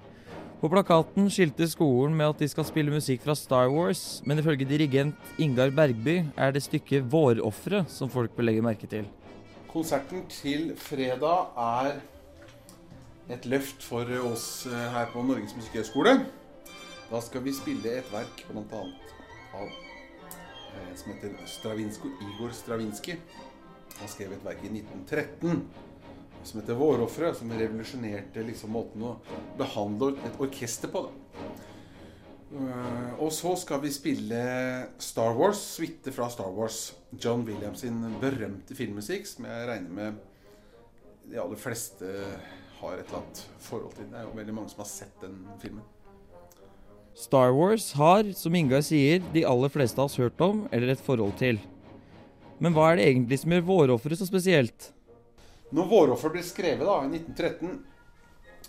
På 0.64 0.70
plakaten 0.72 1.26
skilte 1.28 1.66
skolen 1.68 2.14
med 2.16 2.30
at 2.32 2.38
de 2.40 2.46
skal 2.48 2.64
spille 2.64 2.88
musikk 2.88 3.20
fra 3.20 3.34
Star 3.36 3.66
Wars, 3.68 4.22
men 4.24 4.38
ifølge 4.40 4.64
dirigent 4.64 5.34
Ingar 5.36 5.68
Bergby 5.68 6.22
er 6.40 6.54
det 6.56 6.62
stykket 6.64 7.04
'Vårofre' 7.04 7.82
som 7.84 8.08
folk 8.08 8.32
bør 8.32 8.46
legge 8.48 8.62
merke 8.64 8.88
til. 8.88 9.04
Konserten 9.68 10.24
til 10.32 10.72
fredag 10.80 11.52
er 11.60 12.00
et 13.36 13.44
løft 13.44 13.84
for 13.84 14.08
oss 14.32 14.64
eh, 14.64 14.88
her 14.96 15.12
på 15.12 15.20
Norges 15.22 15.52
musikkhøgskole. 15.52 16.16
Da 17.10 17.20
skal 17.20 17.44
vi 17.44 17.52
spille 17.52 17.98
et 17.98 18.08
verk 18.12 18.46
bl.a. 18.48 18.82
av 19.60 19.68
eh, 19.68 20.88
en 20.88 20.96
som 20.96 21.12
heter 21.12 21.36
Stravinsko, 21.44 22.08
Igor 22.08 22.56
Stravinskij. 22.56 23.20
Han 24.00 24.08
skrev 24.08 24.32
et 24.32 24.48
verk 24.48 24.64
i 24.64 24.72
1913 24.72 25.68
som 26.44 26.60
heter 26.60 26.74
'Vårofre', 26.74 27.34
som 27.34 27.50
revolusjonerte 27.50 28.42
liksom 28.46 28.70
måten 28.70 29.02
å 29.02 29.16
behandle 29.58 30.14
et 30.24 30.40
orkester 30.40 30.88
på. 30.88 31.06
da. 31.08 31.10
Uh, 32.54 33.14
og 33.18 33.32
så 33.32 33.56
skal 33.58 33.80
vi 33.82 33.90
spille 33.90 34.42
Star 34.98 35.34
Wars, 35.34 35.58
suite 35.58 36.12
fra 36.12 36.28
Star 36.30 36.52
Wars. 36.54 36.94
John 37.18 37.44
Williams 37.44 37.80
sin 37.80 37.98
berømte 38.20 38.74
filmmusikk, 38.74 39.26
som 39.26 39.44
jeg 39.44 39.68
regner 39.68 39.90
med 39.90 40.14
de 41.30 41.40
aller 41.40 41.58
fleste 41.58 42.06
har 42.80 42.98
et 42.98 43.08
eller 43.08 43.22
annet 43.22 43.42
forhold 43.58 43.94
til. 43.96 44.08
Det 44.10 44.18
er 44.20 44.26
jo 44.28 44.38
veldig 44.38 44.54
mange 44.54 44.70
som 44.70 44.84
har 44.84 44.90
sett 44.90 45.20
den 45.22 45.38
filmen. 45.62 45.84
Star 47.14 47.52
Wars 47.54 47.92
har, 47.94 48.26
som 48.34 48.54
Ingar 48.54 48.82
sier, 48.82 49.22
de 49.32 49.44
aller 49.46 49.70
fleste 49.70 50.00
av 50.02 50.10
oss 50.10 50.18
hørt 50.18 50.40
om 50.42 50.64
eller 50.74 50.92
et 50.92 51.02
forhold 51.02 51.36
til. 51.38 51.60
Men 52.62 52.74
hva 52.74 52.90
er 52.90 52.98
det 52.98 53.06
egentlig 53.08 53.38
som 53.38 53.54
gjør 53.54 53.66
'Vårofre' 53.68 54.18
så 54.18 54.26
spesielt? 54.26 54.92
Når 55.74 55.88
'Våroffer' 55.90 56.30
ble 56.30 56.42
skrevet 56.46 56.86
da, 56.86 57.00
i 57.02 57.08
1913, 57.10 57.80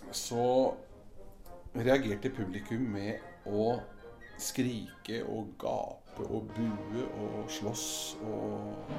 så 0.09 0.73
reagerte 1.77 2.31
publikum 2.33 2.87
med 2.95 3.45
å 3.45 3.75
skrike 4.41 5.19
og 5.29 5.51
gape 5.61 6.25
og 6.25 6.49
bue 6.55 7.03
og 7.21 7.51
slåss. 7.51 7.85
Og 8.25 8.89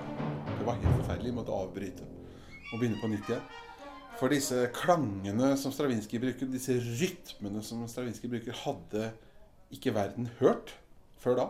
det 0.52 0.68
var 0.68 0.78
helt 0.78 1.00
forferdelig. 1.00 1.34
Måtte 1.34 1.56
avbryte 1.56 2.06
og 2.72 2.78
begynne 2.78 3.00
på 3.00 3.10
nytt 3.10 3.32
igjen. 3.32 3.50
For 4.16 4.32
disse 4.32 4.62
klangene 4.72 5.50
som 5.60 5.74
Stravinskij 5.74 6.22
bruker, 6.22 6.48
disse 6.48 6.78
rytmene 6.78 7.60
som 7.66 7.82
Stravinskij 7.90 8.30
bruker, 8.32 8.54
hadde 8.62 9.10
ikke 9.74 9.92
verden 9.96 10.30
hørt 10.38 10.76
før 11.20 11.40
da. 11.42 11.48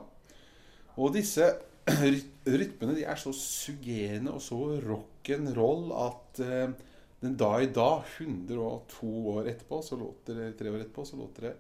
Og 0.97 1.13
disse 1.15 1.53
rytmene 1.87 2.97
de 2.97 3.05
er 3.07 3.19
så 3.21 3.33
suggerende 3.37 4.35
og 4.35 4.43
så 4.43 4.59
rock'n'roll 4.83 5.93
at 6.07 6.41
eh, 6.43 6.75
den 7.23 7.37
da 7.39 7.53
i 7.63 7.71
dag, 7.73 8.05
102 8.21 9.13
år 9.33 9.49
etterpå, 9.53 9.81
så 9.83 9.97
låter 9.97 10.37
det, 10.37 10.51
tre 10.59 10.71
år 10.71 10.83
etterpå, 10.83 11.05
så 11.07 11.17
låter 11.17 11.49
det 11.49 11.55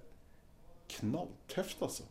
knalltøft, 0.96 1.80
altså. 1.82 2.04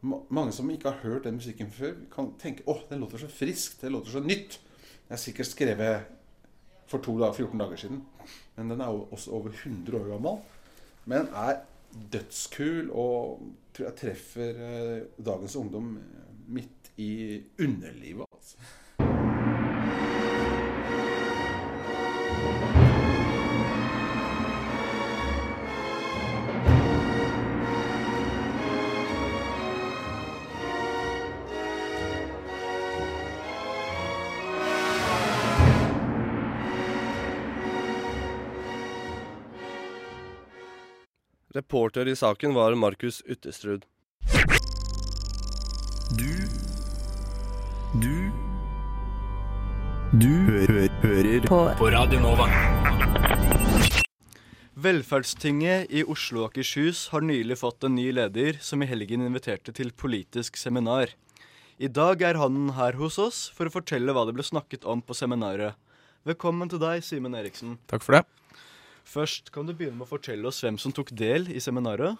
Ma 0.00 0.20
mange 0.30 0.54
som 0.54 0.70
ikke 0.70 0.92
har 0.92 1.02
hørt 1.02 1.26
den 1.26 1.40
musikken 1.40 1.70
før, 1.74 1.96
kan 2.12 2.30
tenke 2.38 2.62
åh, 2.70 2.84
den 2.88 3.02
låter 3.02 3.18
så 3.18 3.28
friskt, 3.30 3.80
det 3.82 3.90
låter 3.92 4.14
så 4.14 4.22
nytt. 4.22 4.60
Den 5.08 5.16
er 5.16 5.20
sikkert 5.20 5.50
skrevet 5.50 6.06
for 6.88 7.02
to, 7.02 7.16
14 7.18 7.58
dager 7.58 7.76
siden. 7.76 8.04
Men 8.56 8.70
den 8.70 8.80
er 8.80 8.94
også 8.94 9.34
over 9.34 9.50
100 9.50 9.98
år 9.98 10.12
gammel. 10.12 10.38
Men 11.04 11.28
er 11.34 11.64
dødskul 12.12 12.90
og 12.92 13.42
tror 13.74 13.88
jeg 13.88 13.98
treffer 13.98 14.62
eh, 14.68 15.02
dagens 15.24 15.56
ungdom 15.56 15.96
midt 16.48 16.77
i 16.98 17.42
underlivet. 17.58 18.26
altså. 18.32 18.56
Reporter 41.54 42.08
i 42.08 42.16
saken 42.16 42.54
var 42.54 42.74
Markus 42.74 43.22
Uttestrud. 43.22 43.86
Du 50.18 50.26
hø 50.26 50.64
hø 50.66 50.84
hører 51.04 51.44
på. 51.46 51.56
på 51.78 51.88
Radio 51.94 52.18
Nova. 52.18 52.46
Velferdstinget 54.74 55.92
i 55.94 56.02
Oslo 56.02 56.40
og 56.42 56.48
Akershus 56.48 57.04
har 57.12 57.22
nylig 57.22 57.60
fått 57.60 57.86
en 57.86 57.94
ny 57.94 58.08
leder, 58.16 58.58
som 58.58 58.82
i 58.82 58.88
helgen 58.90 59.22
inviterte 59.22 59.70
til 59.76 59.92
politisk 59.94 60.58
seminar. 60.58 61.12
I 61.78 61.86
dag 61.86 62.24
er 62.26 62.40
han 62.40 62.72
her 62.74 62.98
hos 62.98 63.20
oss 63.22 63.44
for 63.54 63.70
å 63.70 63.74
fortelle 63.76 64.10
hva 64.10 64.24
det 64.26 64.34
ble 64.34 64.46
snakket 64.48 64.88
om 64.90 65.04
på 65.06 65.14
seminaret. 65.14 65.78
Velkommen 66.26 66.72
til 66.72 66.82
deg, 66.82 67.04
Simen 67.06 67.38
Eriksen. 67.38 67.76
Takk 67.86 68.02
for 68.02 68.18
det. 68.18 68.24
Først 69.06 69.52
kan 69.54 69.70
du 69.70 69.76
begynne 69.76 70.00
med 70.00 70.08
å 70.08 70.14
fortelle 70.16 70.50
oss 70.50 70.64
hvem 70.66 70.82
som 70.82 70.90
tok 70.96 71.14
del 71.14 71.46
i 71.54 71.62
seminaret. 71.62 72.18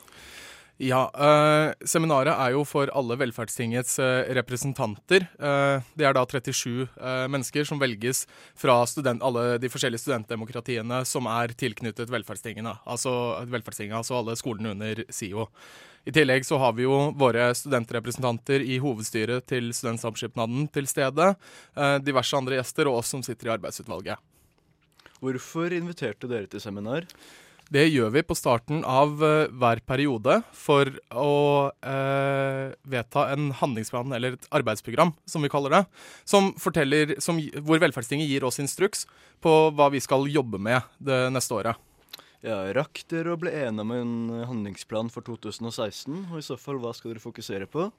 Ja, 0.78 1.08
eh, 1.10 1.72
Seminaret 1.90 2.38
er 2.38 2.52
jo 2.54 2.60
for 2.62 2.86
alle 2.94 3.16
Velferdstingets 3.18 3.96
eh, 3.98 4.28
representanter. 4.38 5.24
Eh, 5.34 5.86
det 5.98 6.06
er 6.06 6.14
da 6.14 6.22
37 6.22 6.84
eh, 6.86 7.24
mennesker 7.26 7.66
som 7.66 7.80
velges 7.82 8.20
fra 8.54 8.76
student, 8.86 9.24
alle 9.26 9.56
de 9.58 9.70
forskjellige 9.72 10.04
studentdemokratiene 10.04 11.00
som 11.02 11.26
er 11.32 11.56
tilknyttet 11.58 12.12
Velferdstingene, 12.14 12.76
altså, 12.86 13.10
Velferdstinget, 13.50 13.96
altså 13.98 14.20
alle 14.20 14.38
skolene 14.38 14.76
under 14.76 15.02
SIO. 15.10 15.48
I 16.06 16.14
tillegg 16.14 16.46
så 16.46 16.60
har 16.62 16.78
vi 16.78 16.86
jo 16.86 17.10
våre 17.18 17.50
studentrepresentanter 17.58 18.62
i 18.62 18.78
hovedstyret 18.78 19.48
til 19.50 19.72
Studentsamskipnaden 19.74 20.70
til 20.70 20.86
stede, 20.86 21.32
eh, 21.74 21.98
diverse 22.06 22.38
andre 22.38 22.62
gjester 22.62 22.86
og 22.86 23.02
oss 23.02 23.10
som 23.16 23.26
sitter 23.26 23.50
i 23.50 23.54
arbeidsutvalget. 23.58 24.22
Hvorfor 25.18 25.74
inviterte 25.74 26.30
dere 26.30 26.46
til 26.46 26.62
seminar? 26.62 27.10
Det 27.68 27.82
gjør 27.84 28.14
vi 28.14 28.22
på 28.24 28.32
starten 28.32 28.78
av 28.88 29.18
uh, 29.20 29.50
hver 29.60 29.82
periode 29.84 30.38
for 30.56 30.88
å 31.12 31.32
uh, 31.68 32.70
vedta 32.88 33.26
en 33.34 33.50
handlingsplan, 33.58 34.14
eller 34.16 34.38
et 34.38 34.46
arbeidsprogram, 34.56 35.12
som 35.28 35.44
vi 35.44 35.50
kaller 35.52 35.74
det. 35.76 35.82
Som 36.24 36.54
forteller, 36.56 37.18
som, 37.20 37.36
hvor 37.66 37.82
Velferdstinget 37.82 38.30
gir 38.30 38.46
oss 38.48 38.56
instruks 38.62 39.04
på 39.44 39.52
hva 39.76 39.90
vi 39.92 40.00
skal 40.00 40.24
jobbe 40.32 40.60
med 40.64 40.80
det 40.96 41.26
neste 41.34 41.58
året. 41.58 41.84
Ja, 42.40 42.62
Rakk 42.72 43.02
dere 43.12 43.34
å 43.34 43.40
bli 43.40 43.52
enige 43.52 43.84
om 43.84 43.92
en 43.92 44.16
handlingsplan 44.48 45.12
for 45.12 45.26
2016? 45.28 46.22
Og 46.30 46.40
i 46.40 46.46
så 46.48 46.56
fall, 46.56 46.80
hva 46.80 46.94
skal 46.96 47.12
dere 47.12 47.24
fokusere 47.24 47.68
på? 47.68 47.90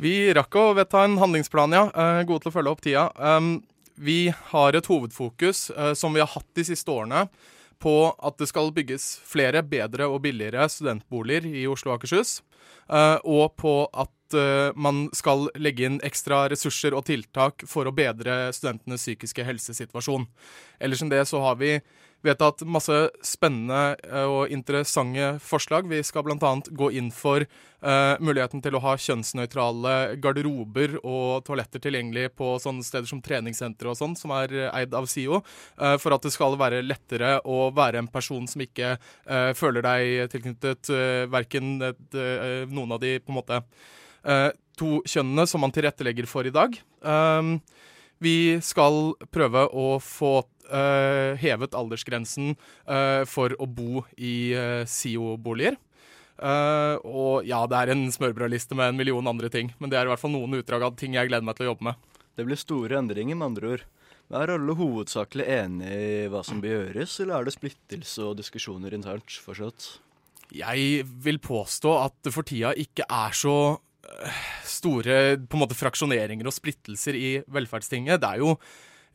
Vi 0.00 0.14
rakk 0.32 0.56
å 0.56 0.64
vedta 0.78 1.04
en 1.04 1.18
handlingsplan, 1.20 1.76
ja. 1.76 1.84
Uh, 1.92 2.22
gode 2.24 2.46
til 2.46 2.54
å 2.54 2.56
følge 2.56 2.72
opp 2.72 2.82
tida. 2.88 3.04
Um, 3.20 3.58
vi 4.00 4.30
har 4.54 4.78
et 4.78 4.88
hovedfokus, 4.88 5.66
som 5.98 6.14
vi 6.14 6.22
har 6.22 6.30
hatt 6.30 6.46
de 6.54 6.62
siste 6.62 6.92
årene, 6.94 7.24
på 7.82 7.94
at 8.18 8.38
det 8.40 8.48
skal 8.50 8.72
bygges 8.74 9.06
flere, 9.26 9.62
bedre 9.62 10.08
og 10.10 10.22
billigere 10.26 10.68
studentboliger 10.70 11.46
i 11.48 11.66
Oslo 11.70 11.92
og 11.92 11.98
Akershus. 11.98 12.42
eh, 12.90 13.18
og 13.24 13.56
på 13.56 13.88
at 13.92 14.34
eh, 14.34 14.72
man 14.74 15.08
skal 15.14 15.48
legge 15.56 15.86
inn 15.86 16.00
ekstra 16.02 16.48
ressurser 16.48 16.94
og 16.94 17.06
tiltak 17.06 17.64
for 17.66 17.86
å 17.86 17.94
bedre 17.94 18.52
studentenes 18.52 19.04
psykiske 19.04 19.44
helsesituasjon. 19.44 20.26
Ellers 20.80 21.02
enn 21.02 21.12
det 21.12 21.24
så 21.28 21.40
har 21.44 21.56
vi 21.56 21.78
vedtatt 22.26 22.64
masse 22.66 22.96
spennende 23.24 23.96
eh, 24.02 24.26
og 24.26 24.52
interessante 24.52 25.36
forslag. 25.44 25.88
Vi 25.90 26.00
skal 26.06 26.24
bl.a. 26.26 26.52
gå 26.66 26.90
inn 26.98 27.10
for 27.14 27.44
uh, 27.44 28.14
muligheten 28.24 28.62
til 28.64 28.74
å 28.74 28.82
ha 28.82 28.96
kjønnsnøytrale 28.98 29.94
garderober 30.22 30.98
og 31.02 31.44
toaletter 31.46 31.82
tilgjengelig 31.84 32.32
på 32.38 32.56
sånne 32.62 32.86
steder 32.86 33.08
som 33.10 33.22
treningssentre 33.24 33.92
og 33.92 33.98
sånn, 34.00 34.16
som 34.18 34.34
er 34.36 34.54
eh, 34.56 34.70
eid 34.80 34.96
av 34.98 35.06
SIO, 35.10 35.42
uh, 35.78 35.94
for 36.02 36.16
at 36.16 36.26
det 36.26 36.34
skal 36.34 36.58
være 36.58 36.82
lettere 36.86 37.36
å 37.46 37.68
være 37.74 38.02
en 38.02 38.10
person 38.10 38.48
som 38.50 38.66
ikke 38.66 38.96
uh, 38.98 39.52
føler 39.58 39.84
deg 39.86 40.32
tilknyttet 40.32 40.90
verken 41.30 41.78
noen 41.78 42.92
av 42.94 43.00
de 43.02 43.18
på 43.20 43.30
en 43.32 43.36
måte 43.36 43.58
to 44.78 44.98
kjønnene 45.08 45.44
som 45.48 45.62
man 45.62 45.72
tilrettelegger 45.74 46.28
for 46.30 46.46
i 46.48 46.52
dag. 46.54 46.74
Um, 47.02 47.58
vi 48.18 48.58
skal 48.64 49.14
prøve 49.30 49.66
å 49.70 49.98
få 50.02 50.42
eh, 50.68 51.34
hevet 51.40 51.76
aldersgrensen 51.76 52.54
uh, 52.88 53.24
for 53.28 53.54
å 53.58 53.66
bo 53.66 54.04
i 54.16 54.54
uh, 54.54 54.84
SIO-boliger. 54.88 55.78
Eh, 56.38 56.96
og 57.02 57.46
ja, 57.48 57.64
det 57.66 57.78
er 57.78 57.92
en 57.94 58.04
smørbrødliste 58.14 58.76
med 58.78 58.92
en 58.92 58.98
million 58.98 59.26
andre 59.26 59.50
ting, 59.50 59.72
men 59.82 59.90
det 59.90 59.98
er 59.98 60.06
i 60.06 60.12
hvert 60.12 60.22
fall 60.22 60.34
noen 60.34 60.60
utdrag 60.60 60.84
av 60.86 60.98
ting 60.98 61.16
jeg 61.16 61.30
gleder 61.30 61.46
meg 61.46 61.58
til 61.58 61.66
å 61.66 61.72
jobbe 61.72 61.88
med. 61.90 62.04
Det 62.38 62.46
blir 62.46 62.60
store 62.60 63.00
endringer, 63.00 63.34
med 63.34 63.50
andre 63.50 63.72
ord. 63.74 63.86
Men 64.28 64.42
Er 64.42 64.52
alle 64.54 64.76
hovedsakelig 64.76 65.46
enige 65.48 65.98
i 65.98 66.28
hva 66.30 66.44
som 66.44 66.60
bør 66.62 66.76
gjøres, 66.76 67.16
eller 67.24 67.40
er 67.40 67.48
det 67.48 67.56
splittelse 67.56 68.22
og 68.22 68.36
diskusjoner 68.38 68.94
internt 68.94 69.38
fortsatt? 69.42 69.98
Jeg 70.54 71.02
vil 71.24 71.40
påstå 71.42 71.94
at 72.04 72.14
det 72.24 72.32
for 72.32 72.46
tida 72.46 72.74
ikke 72.76 73.08
er 73.08 73.34
så 73.36 73.56
store 74.64 75.36
på 75.42 75.56
en 75.58 75.62
måte 75.64 75.76
fraksjoneringer 75.76 76.46
og 76.48 76.54
splittelser 76.54 77.16
i 77.18 77.30
velferdstinget. 77.50 78.20
Det 78.22 78.30
er 78.30 78.44
jo 78.44 78.54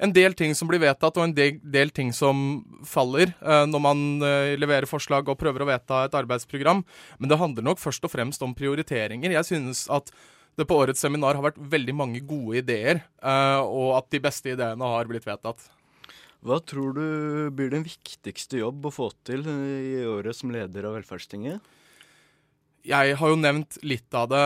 en 0.03 0.12
del 0.12 0.36
ting 0.36 0.51
som 0.57 0.67
blir 0.69 0.81
vedtatt, 0.83 1.15
og 1.17 1.27
en 1.27 1.36
del, 1.36 1.60
del 1.63 1.91
ting 1.95 2.12
som 2.15 2.62
faller 2.88 3.31
uh, 3.39 3.63
når 3.69 3.83
man 3.83 4.03
uh, 4.24 4.53
leverer 4.60 4.89
forslag 4.89 5.29
og 5.31 5.39
prøver 5.39 5.63
å 5.63 5.69
vedta 5.69 6.03
et 6.07 6.17
arbeidsprogram. 6.19 6.83
Men 7.22 7.31
det 7.31 7.39
handler 7.39 7.65
nok 7.69 7.81
først 7.81 8.03
og 8.03 8.12
fremst 8.12 8.43
om 8.43 8.55
prioriteringer. 8.57 9.36
Jeg 9.38 9.50
synes 9.53 9.86
at 9.93 10.12
det 10.60 10.67
på 10.69 10.77
årets 10.77 11.01
seminar 11.01 11.39
har 11.39 11.45
vært 11.45 11.57
veldig 11.57 11.95
mange 11.98 12.22
gode 12.27 12.60
ideer, 12.62 13.01
uh, 13.24 13.63
og 13.63 13.95
at 14.01 14.12
de 14.13 14.22
beste 14.24 14.53
ideene 14.53 14.91
har 14.95 15.10
blitt 15.10 15.27
vedtatt. 15.29 15.63
Hva 16.43 16.60
tror 16.60 16.91
du 16.98 17.05
blir 17.55 17.72
den 17.72 17.86
viktigste 17.88 18.60
jobb 18.60 18.89
å 18.89 18.91
få 18.91 19.07
til 19.24 19.45
i 19.48 20.03
året 20.03 20.36
som 20.36 20.51
leder 20.51 20.89
av 20.89 20.98
Velferdstinget? 20.98 21.63
Jeg 22.83 23.15
har 23.15 23.31
jo 23.31 23.39
nevnt 23.39 23.77
litt 23.79 24.12
av 24.12 24.27
det 24.27 24.43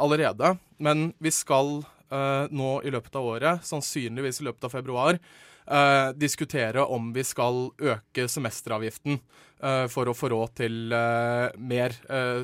allerede, 0.00 0.54
men 0.80 1.10
vi 1.20 1.28
skal 1.36 1.82
uh, 2.12 2.50
nå 2.52 2.74
i 2.86 2.92
løpet 2.92 3.16
av 3.18 3.28
året, 3.34 3.64
sannsynligvis 3.66 4.42
i 4.42 4.46
løpet 4.48 4.68
av 4.68 4.74
februar, 4.74 5.18
uh, 5.66 6.12
diskutere 6.14 6.84
om 6.84 7.10
vi 7.16 7.24
skal 7.26 7.70
øke 7.80 8.28
semesteravgiften 8.28 9.22
for 9.94 10.10
å 10.10 10.12
få 10.18 10.26
råd 10.32 10.56
til 10.58 10.90
mer 10.90 11.92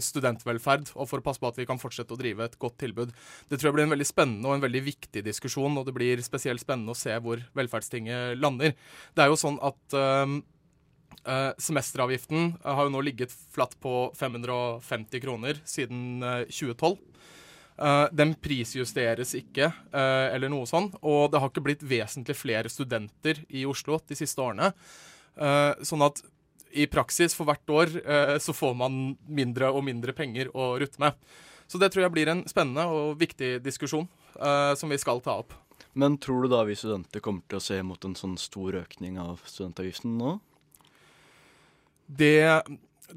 studentvelferd, 0.07 0.93
og 0.95 1.09
for 1.11 1.19
å 1.19 1.25
passe 1.27 1.43
på 1.43 1.49
at 1.49 1.57
vi 1.59 1.65
kan 1.67 1.81
fortsette 1.83 2.15
å 2.15 2.19
drive 2.21 2.47
et 2.47 2.55
godt 2.63 2.77
tilbud. 2.79 3.11
Det 3.51 3.59
tror 3.59 3.73
jeg 3.73 3.75
blir 3.75 3.89
en 3.89 3.95
veldig 3.97 4.07
spennende 4.07 4.47
og 4.47 4.55
en 4.55 4.63
veldig 4.63 4.85
viktig 4.87 5.25
diskusjon, 5.27 5.81
og 5.81 5.89
det 5.89 5.97
blir 5.97 6.23
spesielt 6.23 6.63
spennende 6.63 6.95
å 6.95 7.01
se 7.01 7.17
hvor 7.25 7.43
Velferdstinget 7.59 8.39
lander. 8.39 8.77
Det 9.19 9.25
er 9.25 9.33
jo 9.33 9.41
sånn 9.43 9.59
at 9.67 9.99
Uh, 11.29 11.51
semesteravgiften 11.61 12.55
uh, 12.63 12.73
har 12.73 12.87
jo 12.87 12.93
nå 12.95 13.03
ligget 13.05 13.33
flatt 13.53 13.75
på 13.83 14.09
550 14.17 15.21
kroner 15.21 15.59
siden 15.69 16.23
uh, 16.25 16.47
2012. 16.49 16.95
den 18.13 18.33
prisjusteres 18.43 19.37
ikke, 19.39 19.69
eller 19.95 20.51
noe 20.51 20.67
sånn. 20.67 20.89
Og 21.07 21.31
det 21.31 21.39
har 21.39 21.53
ikke 21.53 21.63
blitt 21.63 21.85
vesentlig 21.87 22.35
flere 22.35 22.73
studenter 22.73 23.45
i 23.55 23.63
Oslo 23.69 24.01
de 24.09 24.19
siste 24.19 24.43
årene. 24.43 24.73
sånn 25.87 26.03
at 26.03 26.23
i 26.73 26.87
praksis 26.91 27.35
for 27.37 27.49
hvert 27.49 27.71
år 27.71 27.93
så 28.43 28.53
får 28.53 28.75
man 28.77 29.17
mindre 29.27 29.71
og 29.71 29.85
mindre 29.87 30.13
penger 30.13 30.51
å 30.55 30.75
rutte 30.81 31.01
med. 31.01 31.15
Så 31.69 31.79
det 31.81 31.93
tror 31.93 32.07
jeg 32.07 32.15
blir 32.15 32.29
en 32.33 32.45
spennende 32.49 32.87
og 32.91 33.19
viktig 33.21 33.59
diskusjon 33.65 34.09
som 34.77 34.91
vi 34.91 34.99
skal 35.01 35.23
ta 35.25 35.39
opp. 35.45 35.55
Men 35.99 36.19
tror 36.19 36.45
du 36.45 36.53
da 36.53 36.65
vi 36.69 36.77
studenter 36.79 37.23
kommer 37.25 37.43
til 37.49 37.59
å 37.59 37.65
se 37.65 37.81
mot 37.83 38.05
en 38.05 38.17
sånn 38.19 38.37
stor 38.39 38.77
økning 38.83 39.19
av 39.23 39.41
studentavgiften 39.49 40.19
nå? 40.19 40.37
Det, 42.09 42.63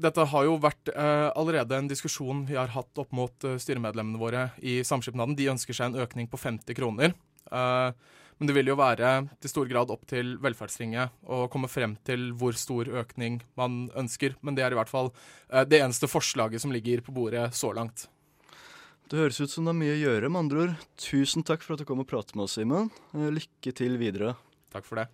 dette 0.00 0.24
har 0.32 0.46
jo 0.46 0.56
vært 0.62 0.88
eh, 0.92 1.28
allerede 1.36 1.76
en 1.76 1.90
diskusjon 1.90 2.46
vi 2.48 2.56
har 2.56 2.72
hatt 2.72 2.98
opp 3.02 3.12
mot 3.16 3.44
eh, 3.44 3.58
styremedlemmene 3.60 4.20
våre 4.20 4.48
i 4.58 4.80
Samskipnaden. 4.86 5.36
De 5.36 5.50
ønsker 5.52 5.76
seg 5.76 5.90
en 5.90 6.02
økning 6.06 6.30
på 6.32 6.40
50 6.40 6.78
kroner. 6.78 7.14
Eh, 7.52 8.18
men 8.42 8.48
det 8.48 8.56
vil 8.56 8.72
jo 8.72 8.78
være 8.78 9.10
til 9.38 9.52
stor 9.52 9.68
grad 9.70 9.92
opp 9.94 10.06
til 10.10 10.32
Velferdstinget 10.42 11.12
å 11.30 11.44
komme 11.52 11.68
frem 11.70 11.94
til 12.06 12.32
hvor 12.38 12.56
stor 12.58 12.88
økning 13.02 13.38
man 13.60 13.84
ønsker. 13.98 14.34
Men 14.42 14.58
det 14.58 14.64
er 14.66 14.74
i 14.74 14.80
hvert 14.80 14.90
fall 14.90 15.12
eh, 15.12 15.62
det 15.68 15.82
eneste 15.82 16.10
forslaget 16.10 16.64
som 16.64 16.74
ligger 16.74 17.04
på 17.06 17.14
bordet 17.14 17.50
så 17.54 17.70
langt. 17.76 18.08
Det 19.12 19.20
høres 19.20 19.42
ut 19.44 19.52
som 19.52 19.66
det 19.68 19.74
er 19.74 19.80
mye 19.82 19.94
å 19.94 20.02
gjøre, 20.06 20.28
med 20.32 20.46
andre 20.46 20.62
ord. 20.64 20.86
Tusen 20.96 21.44
takk 21.44 21.62
for 21.62 21.76
at 21.76 21.82
du 21.82 21.86
kom 21.86 22.00
og 22.02 22.08
pratet 22.08 22.34
med 22.34 22.48
oss, 22.48 22.56
Simen. 22.56 22.90
Eh, 23.12 23.28
lykke 23.34 23.76
til 23.76 24.00
videre. 24.00 24.38
Takk 24.72 24.88
for 24.88 25.02
det. 25.02 25.10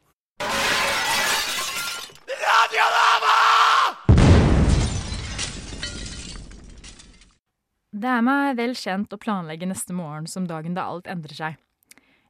Det 7.98 8.06
er 8.06 8.20
meg 8.22 8.52
vel 8.54 8.76
kjent 8.78 9.10
å 9.10 9.18
planlegge 9.18 9.66
neste 9.66 9.94
morgen 9.96 10.28
som 10.30 10.44
dagen 10.46 10.76
da 10.76 10.84
alt 10.86 11.08
endrer 11.10 11.34
seg. 11.34 11.56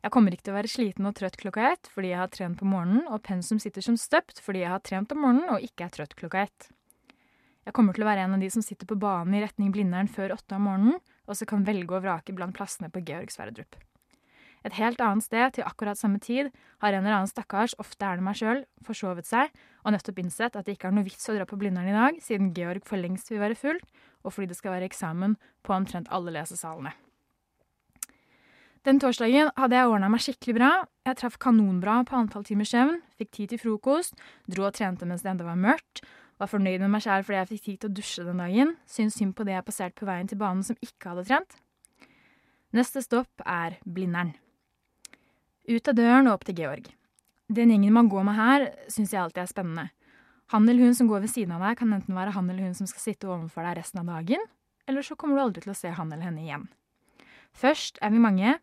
Jeg 0.00 0.12
kommer 0.14 0.32
ikke 0.32 0.46
til 0.46 0.54
å 0.54 0.56
være 0.56 0.70
sliten 0.72 1.08
og 1.10 1.16
trøtt 1.18 1.36
klokka 1.36 1.66
ett 1.74 1.90
fordi 1.92 2.12
jeg 2.14 2.20
har 2.22 2.30
trent 2.32 2.56
på 2.60 2.68
morgenen, 2.70 3.02
og 3.12 3.20
pensum 3.26 3.60
sitter 3.60 3.84
som 3.84 3.98
støpt 4.00 4.40
fordi 4.40 4.62
jeg 4.62 4.72
har 4.72 4.80
trent 4.86 5.12
om 5.12 5.20
morgenen 5.26 5.50
og 5.52 5.66
ikke 5.66 5.84
er 5.84 5.92
trøtt 5.92 6.14
klokka 6.16 6.46
ett. 6.46 6.70
Jeg 7.68 7.76
kommer 7.76 7.92
til 7.92 8.06
å 8.06 8.08
være 8.08 8.24
en 8.24 8.38
av 8.38 8.40
de 8.40 8.48
som 8.54 8.64
sitter 8.64 8.88
på 8.88 8.96
banen 8.96 9.36
i 9.36 9.42
retning 9.44 9.74
Blindern 9.74 10.08
før 10.08 10.38
åtte 10.38 10.56
om 10.56 10.64
morgenen, 10.70 11.02
og 11.28 11.36
så 11.36 11.44
kan 11.50 11.68
velge 11.68 11.98
og 11.98 12.06
vrake 12.06 12.32
blant 12.32 12.56
plassene 12.56 12.88
på 12.88 13.04
Georg 13.04 13.34
Sverdrup. 13.34 13.76
Et 14.64 14.74
helt 14.80 15.00
annet 15.04 15.26
sted, 15.26 15.52
til 15.54 15.68
akkurat 15.68 16.00
samme 16.00 16.18
tid, 16.24 16.48
har 16.80 16.94
en 16.94 17.04
eller 17.04 17.20
annen 17.20 17.30
stakkars, 17.30 17.76
ofte 17.78 18.08
er 18.08 18.16
det 18.16 18.24
meg 18.24 18.40
sjøl, 18.40 18.64
forsovet 18.88 19.28
seg 19.28 19.52
og 19.84 19.92
nettopp 19.92 20.24
innsett 20.24 20.56
at 20.56 20.64
det 20.64 20.78
ikke 20.78 20.88
er 20.88 20.96
noe 20.96 21.06
vits 21.06 21.28
å 21.28 21.36
dra 21.36 21.44
på 21.48 21.60
Blindern 21.60 21.92
i 21.92 21.94
dag, 21.94 22.16
siden 22.24 22.54
Georg 22.56 22.88
for 22.88 23.00
lengst 23.00 23.28
vil 23.28 23.44
være 23.44 23.58
full, 23.58 23.78
og 24.24 24.34
fordi 24.34 24.50
det 24.50 24.58
skal 24.58 24.74
være 24.76 24.88
eksamen 24.88 25.36
på 25.66 25.74
omtrent 25.76 26.10
alle 26.14 26.34
lesesalene. 26.34 26.94
Den 28.86 29.00
torsdagen 29.02 29.50
hadde 29.58 29.76
jeg 29.76 29.90
ordna 29.90 30.08
meg 30.08 30.22
skikkelig 30.22 30.54
bra. 30.56 30.70
Jeg 31.04 31.18
traff 31.18 31.36
kanonbra 31.42 31.98
på 32.08 32.16
antall 32.16 32.46
timers 32.46 32.70
søvn, 32.72 33.00
fikk 33.18 33.32
tid 33.34 33.52
til 33.52 33.60
frokost, 33.60 34.14
dro 34.48 34.68
og 34.68 34.76
trente 34.78 35.08
mens 35.08 35.24
det 35.24 35.32
enda 35.34 35.44
var 35.48 35.58
mørkt, 35.60 36.04
var 36.38 36.50
fornøyd 36.50 36.84
med 36.84 36.92
meg 36.94 37.02
sjæl 37.02 37.24
fordi 37.26 37.40
jeg 37.40 37.50
fikk 37.50 37.64
tid 37.64 37.78
til 37.82 37.90
å 37.90 37.96
dusje 37.98 38.26
den 38.28 38.42
dagen, 38.42 38.76
syntes 38.86 39.18
synd 39.18 39.34
på 39.36 39.44
det 39.48 39.56
jeg 39.56 39.66
passerte 39.66 39.98
på 39.98 40.08
veien 40.08 40.30
til 40.30 40.40
banen 40.40 40.62
som 40.64 40.78
ikke 40.84 41.10
hadde 41.10 41.26
trent. 41.28 41.58
Neste 42.76 43.02
stopp 43.02 43.42
er 43.44 43.80
Blindern. 43.84 44.36
Ut 45.68 45.90
av 45.90 45.98
døren 45.98 46.30
og 46.30 46.38
opp 46.38 46.48
til 46.48 46.56
Georg. 46.62 46.88
Den 47.52 47.72
gjengen 47.72 47.96
man 47.96 48.10
går 48.12 48.24
med 48.28 48.36
her, 48.36 48.66
syns 48.92 49.12
jeg 49.12 49.22
alltid 49.22 49.42
er 49.42 49.50
spennende. 49.50 49.86
Han 50.54 50.68
eller 50.68 50.88
hun 50.88 50.94
som 50.96 51.08
går 51.10 51.26
ved 51.26 51.32
siden 51.32 51.52
av 51.56 51.64
deg, 51.64 51.76
kan 51.80 51.92
enten 51.92 52.16
være 52.16 52.32
han 52.36 52.48
eller 52.48 52.70
hun 52.70 52.76
som 52.76 52.88
skal 52.88 53.04
sitte 53.04 53.28
overfor 53.28 53.66
deg 53.66 53.76
resten 53.80 54.00
av 54.00 54.08
dagen, 54.08 54.44
eller 54.88 55.04
så 55.04 55.16
kommer 55.16 55.36
du 55.36 55.44
aldri 55.44 55.64
til 55.64 55.74
å 55.74 55.76
se 55.76 55.92
han 55.92 56.12
eller 56.12 56.24
henne 56.24 56.44
igjen. 56.44 56.68
Først 57.52 58.00
er 58.04 58.14
vi 58.14 58.22
mange. 58.22 58.56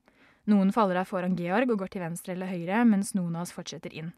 Noen 0.49 0.71
faller 0.73 0.97
av 1.01 1.09
foran 1.09 1.37
Georg 1.37 1.69
og 1.73 1.83
går 1.83 1.93
til 1.93 2.05
venstre 2.05 2.33
eller 2.33 2.49
høyre, 2.49 2.83
mens 2.89 3.13
noen 3.17 3.35
av 3.37 3.45
oss 3.45 3.53
fortsetter 3.53 3.93
inn. 3.93 4.13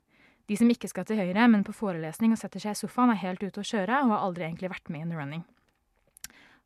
De 0.47 0.55
som 0.55 0.69
ikke 0.71 0.87
skal 0.87 1.03
til 1.07 1.19
høyre, 1.19 1.47
men 1.51 1.65
på 1.67 1.75
forelesning 1.75 2.31
og 2.31 2.39
setter 2.39 2.63
seg 2.63 2.75
i 2.75 2.79
sofaen, 2.79 3.11
er 3.11 3.19
helt 3.19 3.43
ute 3.43 3.59
å 3.59 3.67
kjøre 3.67 4.03
og 4.05 4.13
har 4.15 4.23
aldri 4.23 4.47
egentlig 4.47 4.71
vært 4.71 4.91
med 4.91 5.03
in 5.03 5.11
the 5.11 5.19
running. 5.19 5.43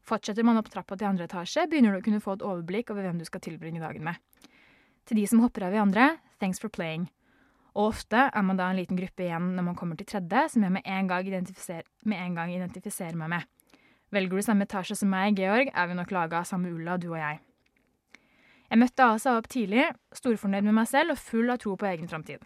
Fortsetter 0.06 0.46
man 0.46 0.58
opp 0.62 0.70
trappa 0.74 0.98
til 0.98 1.10
andre 1.10 1.26
etasje, 1.30 1.66
begynner 1.70 1.94
du 1.94 2.02
å 2.02 2.06
kunne 2.06 2.22
få 2.22 2.38
et 2.38 2.46
overblikk 2.46 2.94
over 2.94 3.06
hvem 3.06 3.22
du 3.22 3.26
skal 3.26 3.42
tilbringe 3.42 3.82
dagen 3.82 4.06
med. 4.06 4.22
Til 5.10 5.18
de 5.18 5.26
som 5.30 5.42
hopper 5.42 5.66
av 5.66 5.78
i 5.78 5.82
andre, 5.82 6.12
thanks 6.42 6.62
for 6.62 6.74
playing. 6.74 7.10
Og 7.76 7.94
ofte 7.94 8.28
er 8.28 8.44
man 8.44 8.60
da 8.60 8.68
en 8.70 8.80
liten 8.82 9.00
gruppe 9.00 9.24
igjen 9.24 9.54
når 9.56 9.68
man 9.70 9.78
kommer 9.80 10.00
til 10.00 10.10
tredje, 10.10 10.48
som 10.54 10.66
jeg 10.66 10.76
med 10.76 10.84
en 10.86 11.08
gang, 11.08 11.28
identifiser 11.28 11.88
en 12.06 12.40
identifiserer 12.58 13.16
meg 13.16 13.32
med. 13.32 13.48
Velger 14.12 14.42
du 14.42 14.44
samme 14.44 14.68
etasje 14.68 14.98
som 15.00 15.12
meg, 15.12 15.40
Georg, 15.40 15.72
er 15.72 15.88
vi 15.88 15.96
nok 15.96 16.12
laga 16.12 16.42
av 16.42 16.50
samme 16.50 16.72
ulla, 16.74 16.98
du 17.00 17.14
og 17.14 17.20
jeg. 17.22 17.40
Jeg 18.72 18.80
møtte 18.80 19.04
Asa 19.04 19.38
opp 19.40 19.48
tidlig, 19.52 19.86
storfornøyd 20.16 20.68
med 20.68 20.76
meg 20.76 20.88
selv 20.92 21.16
og 21.16 21.20
full 21.20 21.52
av 21.52 21.62
tro 21.64 21.78
på 21.80 21.88
egen 21.88 22.12
framtid. 22.12 22.44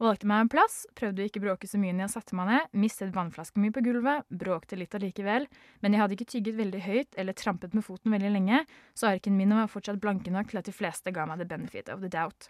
Valgte 0.00 0.28
meg 0.30 0.46
en 0.46 0.48
plass, 0.48 0.78
prøvde 0.96 1.20
å 1.20 1.26
ikke 1.28 1.42
bråke 1.42 1.68
så 1.68 1.76
mye 1.76 1.92
når 1.92 2.06
jeg 2.06 2.12
satte 2.14 2.36
meg 2.38 2.48
ned, 2.48 2.70
mistet 2.82 3.10
vannflaska 3.12 3.60
mi 3.60 3.68
på 3.74 3.82
gulvet, 3.84 4.24
bråkte 4.32 4.78
litt 4.80 4.94
allikevel, 4.96 5.44
men 5.82 5.92
jeg 5.92 6.02
hadde 6.02 6.16
ikke 6.16 6.30
tygget 6.32 6.56
veldig 6.62 6.80
høyt 6.86 7.20
eller 7.20 7.36
trampet 7.36 7.76
med 7.76 7.84
foten 7.84 8.14
veldig 8.14 8.32
lenge, 8.32 8.62
så 8.96 9.10
arken 9.10 9.36
min 9.36 9.52
var 9.52 9.68
fortsatt 9.68 10.00
blanke 10.00 10.32
nok 10.32 10.54
til 10.54 10.62
at 10.62 10.70
de 10.70 10.74
fleste 10.78 11.12
ga 11.12 11.28
meg 11.28 11.42
the 11.42 11.50
benefit 11.50 11.92
of 11.92 12.00
the 12.00 12.08
doubt. 12.08 12.48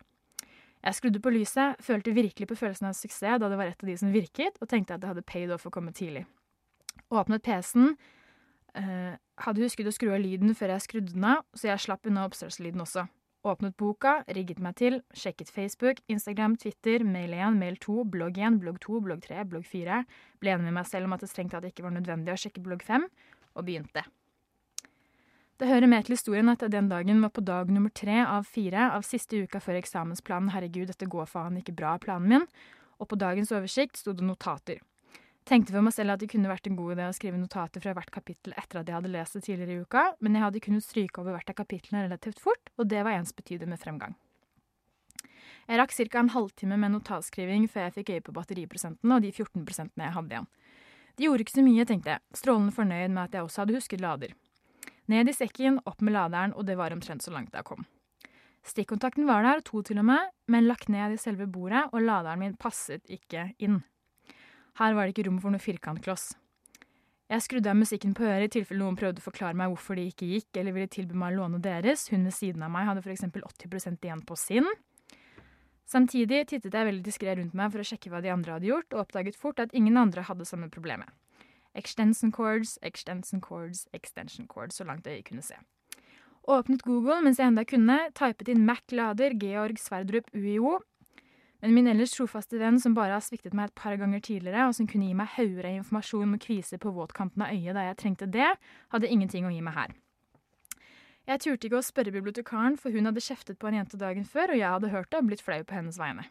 Jeg 0.81 0.97
skrudde 0.97 1.21
på 1.21 1.33
lyset, 1.35 1.81
følte 1.85 2.14
virkelig 2.16 2.49
på 2.49 2.57
følelsen 2.57 2.88
av 2.88 2.97
suksess 2.97 3.40
da 3.40 3.51
det 3.51 3.59
var 3.61 3.69
et 3.69 3.83
av 3.85 3.90
de 3.90 3.97
som 4.01 4.12
virket, 4.14 4.57
og 4.61 4.69
tenkte 4.71 4.97
at 4.97 5.03
det 5.03 5.11
hadde 5.11 5.27
paid 5.29 5.53
off 5.53 5.66
å 5.69 5.73
komme 5.75 5.93
tidlig. 5.97 6.25
Åpnet 7.12 7.45
PC-en. 7.45 7.95
Uh, 8.71 9.16
hadde 9.43 9.64
husket 9.64 9.88
å 9.90 9.93
skru 9.93 10.12
av 10.14 10.21
lyden 10.23 10.55
før 10.55 10.77
jeg 10.77 10.85
skrudde 10.85 11.16
den 11.16 11.27
av, 11.27 11.43
så 11.59 11.73
jeg 11.73 11.83
slapp 11.83 12.07
unna 12.07 12.23
oppstartslyden 12.29 12.85
også. 12.85 13.09
Åpnet 13.51 13.75
boka, 13.81 14.21
rigget 14.37 14.61
meg 14.62 14.77
til, 14.79 15.01
sjekket 15.16 15.51
Facebook, 15.51 16.03
Instagram, 16.12 16.55
Twitter, 16.61 17.03
mail 17.05 17.35
1, 17.35 17.57
mail 17.59 17.81
2, 17.83 18.05
blogg 18.12 18.38
1, 18.38 18.61
blogg 18.62 18.79
2, 18.85 19.01
blogg 19.09 19.25
3, 19.25 19.43
blogg 19.49 19.66
4, 19.66 20.03
ble 20.45 20.55
enig 20.55 20.69
med 20.69 20.77
meg 20.77 20.88
selv 20.88 21.09
om 21.09 21.16
at 21.16 21.25
det 21.25 21.31
strengt 21.33 21.57
tatt 21.57 21.66
ikke 21.66 21.87
var 21.87 21.97
nødvendig 21.97 22.35
å 22.35 22.40
sjekke 22.40 22.62
blogg 22.64 22.85
5, 22.87 23.09
og 23.57 23.66
begynte. 23.66 24.05
Det 25.61 25.68
hører 25.68 25.90
med 25.92 26.07
til 26.07 26.14
historien 26.16 26.49
at 26.49 26.62
den 26.73 26.87
dagen 26.88 27.18
var 27.20 27.35
på 27.37 27.42
dag 27.44 27.68
nummer 27.68 27.92
tre 27.92 28.23
av 28.25 28.46
fire 28.49 28.87
av 28.94 29.03
siste 29.05 29.42
uka 29.44 29.61
før 29.61 29.77
eksamensplanen 29.77 30.55
Herregud, 30.55 30.87
dette 30.88 31.05
går 31.05 31.27
faen 31.29 31.59
ikke 31.61 31.75
bra-planen 31.77 32.31
min, 32.33 32.46
og 32.96 33.11
på 33.11 33.18
dagens 33.20 33.53
oversikt 33.53 34.01
sto 34.01 34.14
det 34.16 34.25
notater. 34.25 34.81
Tenkte 35.44 35.75
for 35.75 35.85
meg 35.85 35.92
selv 35.92 36.14
at 36.14 36.25
det 36.25 36.31
kunne 36.33 36.49
vært 36.49 36.70
en 36.70 36.81
god 36.81 36.94
idé 36.94 37.11
å 37.11 37.12
skrive 37.12 37.37
notater 37.37 37.85
fra 37.85 37.92
hvert 37.92 38.12
kapittel 38.14 38.57
etter 38.57 38.81
at 38.81 38.88
jeg 38.88 38.96
hadde 38.96 39.12
lest 39.12 39.37
det 39.37 39.44
tidligere 39.51 39.77
i 39.77 39.85
uka, 39.85 40.07
men 40.25 40.40
jeg 40.40 40.46
hadde 40.46 40.64
kunnet 40.64 40.88
stryke 40.88 41.20
over 41.20 41.37
hvert 41.37 41.53
av 41.53 41.61
kapitlene 41.61 42.07
relativt 42.09 42.40
fort, 42.40 42.73
og 42.81 42.88
det 42.88 43.05
var 43.05 43.20
ensbetydende 43.20 43.77
med 43.77 43.85
fremgang. 43.85 44.16
Jeg 45.68 45.77
rakk 45.77 45.92
ca. 45.92 46.25
en 46.25 46.35
halvtime 46.40 46.81
med 46.81 46.96
notatskriving 46.96 47.68
før 47.68 47.90
jeg 47.90 47.99
fikk 48.01 48.14
øye 48.16 48.29
på 48.31 48.40
batteriprosenten 48.40 49.12
og 49.12 49.20
de 49.29 49.37
14 49.37 49.68
prosentene 49.68 50.09
jeg 50.09 50.16
hadde 50.16 50.38
igjen. 50.38 50.53
Det 51.20 51.29
gjorde 51.29 51.44
ikke 51.44 51.61
så 51.61 51.68
mye, 51.68 51.85
tenkte 51.85 52.16
jeg, 52.16 52.29
strålende 52.33 52.73
fornøyd 52.73 53.12
med 53.12 53.27
at 53.27 53.37
jeg 53.37 53.44
også 53.44 53.66
hadde 53.66 53.77
husket 53.77 54.01
lader. 54.01 54.33
Ned 55.11 55.31
i 55.31 55.35
sekken, 55.35 55.81
opp 55.90 56.03
med 56.05 56.14
laderen, 56.14 56.53
og 56.55 56.66
det 56.68 56.77
var 56.79 56.94
omtrent 56.94 57.25
så 57.25 57.33
langt 57.35 57.55
jeg 57.57 57.66
kom. 57.66 57.87
Stikkontakten 58.66 59.27
var 59.27 59.42
der, 59.42 59.62
to 59.64 59.81
til 59.83 59.99
og 60.03 60.07
med, 60.07 60.35
men 60.53 60.68
lagt 60.68 60.90
ned 60.92 61.16
i 61.16 61.18
selve 61.18 61.49
bordet, 61.51 61.88
og 61.90 62.05
laderen 62.05 62.42
min 62.42 62.59
passet 62.61 63.03
ikke 63.11 63.49
inn. 63.59 63.81
Her 64.79 64.94
var 64.94 65.07
det 65.07 65.16
ikke 65.16 65.27
rom 65.27 65.40
for 65.42 65.51
noe 65.51 65.62
firkantkloss. 65.62 66.31
Jeg 67.31 67.44
skrudde 67.44 67.70
av 67.70 67.79
musikken 67.79 68.12
på 68.14 68.25
øret 68.27 68.49
i 68.49 68.55
tilfelle 68.59 68.83
noen 68.83 68.99
prøvde 68.99 69.23
å 69.23 69.25
forklare 69.25 69.55
meg 69.55 69.70
hvorfor 69.70 69.99
de 69.99 70.09
ikke 70.11 70.29
gikk, 70.33 70.49
eller 70.59 70.75
ville 70.75 70.90
tilby 70.90 71.18
meg 71.18 71.35
å 71.35 71.42
låne 71.44 71.61
deres. 71.62 72.09
Hun 72.11 72.27
ved 72.27 72.35
siden 72.35 72.64
av 72.66 72.73
meg 72.75 72.88
hadde 72.88 73.05
f.eks. 73.05 73.27
80% 73.31 74.07
igjen 74.07 74.23
på 74.27 74.38
sin. 74.38 74.66
Samtidig 75.90 76.44
tittet 76.51 76.75
jeg 76.75 76.87
veldig 76.87 77.07
diskré 77.07 77.37
rundt 77.38 77.55
meg 77.59 77.70
for 77.70 77.83
å 77.83 77.87
sjekke 77.87 78.11
hva 78.11 78.23
de 78.23 78.33
andre 78.35 78.57
hadde 78.57 78.70
gjort, 78.70 78.90
og 78.94 79.05
oppdaget 79.05 79.38
fort 79.38 79.62
at 79.62 79.75
ingen 79.79 79.99
andre 79.99 80.27
hadde 80.27 80.46
samme 80.46 80.70
problemet. 80.75 81.11
Extension 81.74 82.33
cords, 82.33 82.78
extension 82.83 83.40
cords, 83.40 83.87
extension 83.92 84.46
cords, 84.46 84.76
så 84.76 84.85
langt 84.85 85.06
øyet 85.06 85.24
kunne 85.28 85.42
se. 85.42 85.54
Åpnet 86.48 86.83
Google 86.83 87.20
mens 87.22 87.38
jeg 87.38 87.52
enda 87.52 87.64
kunne, 87.68 87.98
typet 88.16 88.48
inn 88.48 88.64
Mac-lader 88.66 89.37
Georg 89.38 89.78
Sverdrup 89.78 90.30
UiO. 90.35 90.80
Men 91.61 91.74
min 91.76 91.90
ellers 91.92 92.14
trofaste 92.16 92.59
venn 92.59 92.80
som 92.80 92.94
bare 92.96 93.18
har 93.18 93.24
sviktet 93.24 93.54
meg 93.54 93.68
et 93.68 93.76
par 93.76 93.98
ganger 94.00 94.22
tidligere, 94.24 94.66
og 94.66 94.74
som 94.74 94.88
kunne 94.88 95.11
gi 95.11 95.16
meg 95.16 95.28
hauger 95.37 95.68
av 95.68 95.76
informasjon 95.83 96.30
med 96.33 96.40
kviser 96.40 96.80
på 96.80 96.92
våtkanten 96.96 97.44
av 97.44 97.52
øyet 97.52 97.76
da 97.76 97.85
jeg 97.90 97.98
trengte 98.00 98.30
det, 98.33 98.54
hadde 98.94 99.11
ingenting 99.12 99.46
å 99.46 99.52
gi 99.52 99.61
meg 99.64 99.76
her. 99.76 99.92
Jeg 101.28 101.44
turte 101.44 101.68
ikke 101.68 101.78
å 101.78 101.85
spørre 101.85 102.14
bibliotekaren, 102.14 102.80
for 102.80 102.90
hun 102.96 103.06
hadde 103.06 103.22
kjeftet 103.22 103.61
på 103.61 103.68
en 103.68 103.76
jente 103.76 104.00
dagen 104.00 104.24
før, 104.24 104.54
og 104.54 104.59
jeg 104.59 104.72
hadde 104.72 104.94
hørt 104.94 105.12
det 105.12 105.20
og 105.20 105.28
blitt 105.28 105.44
flau 105.44 105.61
på 105.62 105.76
hennes 105.76 106.00
vegne. 106.00 106.24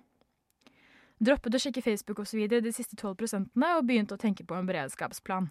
Droppet 1.19 1.55
å 1.55 1.59
sjekke 1.59 1.83
Facebook 1.83 2.21
osv. 2.23 2.45
de 2.47 2.71
siste 2.71 2.95
12 2.95 3.15
prosentene, 3.19 3.73
og 3.75 3.87
begynte 3.87 4.15
å 4.15 4.21
tenke 4.21 4.45
på 4.47 4.55
en 4.55 4.67
beredskapsplan. 4.69 5.49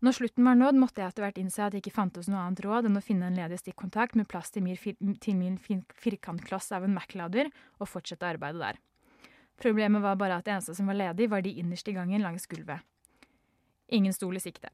Når 0.00 0.14
slutten 0.14 0.46
var 0.46 0.56
nådd, 0.56 0.78
måtte 0.78 1.02
jeg 1.02 1.10
etter 1.10 1.24
hvert 1.26 1.38
innse 1.42 1.60
at 1.64 1.74
det 1.74 1.82
ikke 1.82 1.92
fantes 1.96 2.28
noe 2.30 2.40
annet 2.40 2.62
råd 2.64 2.86
enn 2.88 2.96
å 2.96 3.02
finne 3.04 3.28
en 3.28 3.36
ledig 3.36 3.58
stikkontakt 3.60 4.14
med 4.16 4.28
plass 4.30 4.54
til 4.54 4.62
min, 4.64 5.58
firkantkloss 5.92 6.70
av 6.72 6.86
en 6.86 6.94
Mac-lader, 6.94 7.50
og 7.82 7.90
fortsette 7.90 8.30
arbeidet 8.30 8.62
der. 8.62 8.78
Problemet 9.58 10.00
var 10.00 10.16
bare 10.16 10.38
at 10.38 10.46
det 10.46 10.54
eneste 10.54 10.76
som 10.78 10.86
var 10.88 10.96
ledig, 10.96 11.28
var 11.28 11.42
de 11.42 11.56
innerst 11.60 11.90
i 11.90 11.96
gangen 11.96 12.22
langs 12.22 12.46
gulvet. 12.46 12.80
Ingen 13.92 14.14
stol 14.14 14.38
i 14.38 14.44
sikte. 14.44 14.70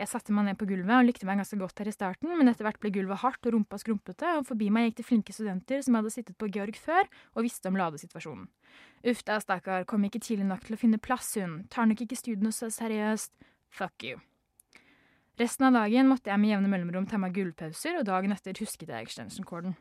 Jeg 0.00 0.08
satte 0.08 0.32
meg 0.32 0.46
ned 0.46 0.56
på 0.56 0.64
gulvet 0.64 0.94
og 0.96 1.04
likte 1.04 1.26
meg 1.28 1.42
ganske 1.42 1.58
godt 1.60 1.82
her 1.82 1.90
i 1.90 1.92
starten, 1.92 2.30
men 2.32 2.48
etter 2.48 2.64
hvert 2.64 2.78
ble 2.80 2.88
gulvet 2.94 3.20
hardt 3.20 3.44
og 3.44 3.52
rumpa 3.52 3.76
skrumpete, 3.82 4.30
og 4.38 4.46
forbi 4.48 4.70
meg 4.72 4.86
gikk 4.86 5.02
det 5.02 5.04
flinke 5.10 5.34
studenter 5.36 5.82
som 5.84 5.98
hadde 5.98 6.12
sittet 6.14 6.38
på 6.40 6.48
Georg 6.48 6.78
før 6.80 7.04
og 7.34 7.44
visste 7.44 7.68
om 7.68 7.76
ladesituasjonen. 7.76 8.48
Uff 9.12 9.20
da, 9.28 9.36
stakkar, 9.44 9.84
kom 9.84 10.08
ikke 10.08 10.22
tidlig 10.24 10.48
nok 10.48 10.64
til 10.64 10.78
å 10.78 10.80
finne 10.80 11.02
plass, 11.04 11.34
hun, 11.36 11.66
tar 11.68 11.90
nok 11.90 12.00
ikke 12.06 12.16
studiene 12.16 12.54
så 12.56 12.72
seriøst, 12.72 13.36
fuck 13.76 14.08
you. 14.08 14.24
Resten 15.40 15.68
av 15.68 15.76
dagen 15.82 16.08
måtte 16.08 16.32
jeg 16.32 16.40
med 16.40 16.54
jevne 16.54 16.72
mellomrom 16.72 17.04
ta 17.08 17.20
meg 17.20 17.36
gulvpauser, 17.36 18.00
og 18.00 18.08
dagen 18.08 18.32
etter 18.32 18.56
husket 18.56 18.88
jeg 18.88 19.04
extension-corden. 19.04 19.76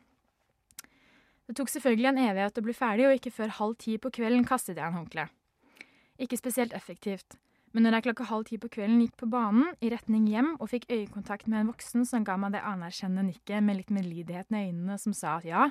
Det 1.48 1.56
tok 1.56 1.72
selvfølgelig 1.72 2.12
en 2.12 2.26
evighet 2.28 2.60
å 2.60 2.68
bli 2.68 2.76
ferdig, 2.76 3.08
og 3.08 3.16
ikke 3.16 3.38
før 3.40 3.56
halv 3.64 3.80
ti 3.80 3.96
på 3.96 4.12
kvelden 4.20 4.44
kastet 4.48 4.76
jeg 4.76 4.84
en 4.84 5.00
håndkle. 5.00 5.30
Ikke 6.20 6.38
spesielt 6.40 6.76
effektivt, 6.76 7.40
men 7.74 7.86
når 7.86 7.98
jeg 8.00 8.06
klokka 8.08 8.26
halv 8.32 8.48
ti 8.50 8.58
på 8.62 8.70
kvelden 8.74 9.02
gikk 9.04 9.16
på 9.22 9.30
banen 9.30 9.74
i 9.86 9.92
retning 9.94 10.26
hjem 10.32 10.56
og 10.58 10.72
fikk 10.72 10.88
øyekontakt 10.90 11.50
med 11.50 11.62
en 11.62 11.72
voksen 11.72 12.06
som 12.08 12.26
ga 12.26 12.38
meg 12.42 12.56
det 12.56 12.64
anerkjennende 12.66 13.28
nikket 13.30 13.66
med 13.66 13.78
litt 13.78 13.92
medlidighet 13.94 14.50
i 14.50 14.64
øynene, 14.70 14.98
som 14.98 15.14
sa 15.14 15.38
at 15.38 15.46
ja, 15.46 15.68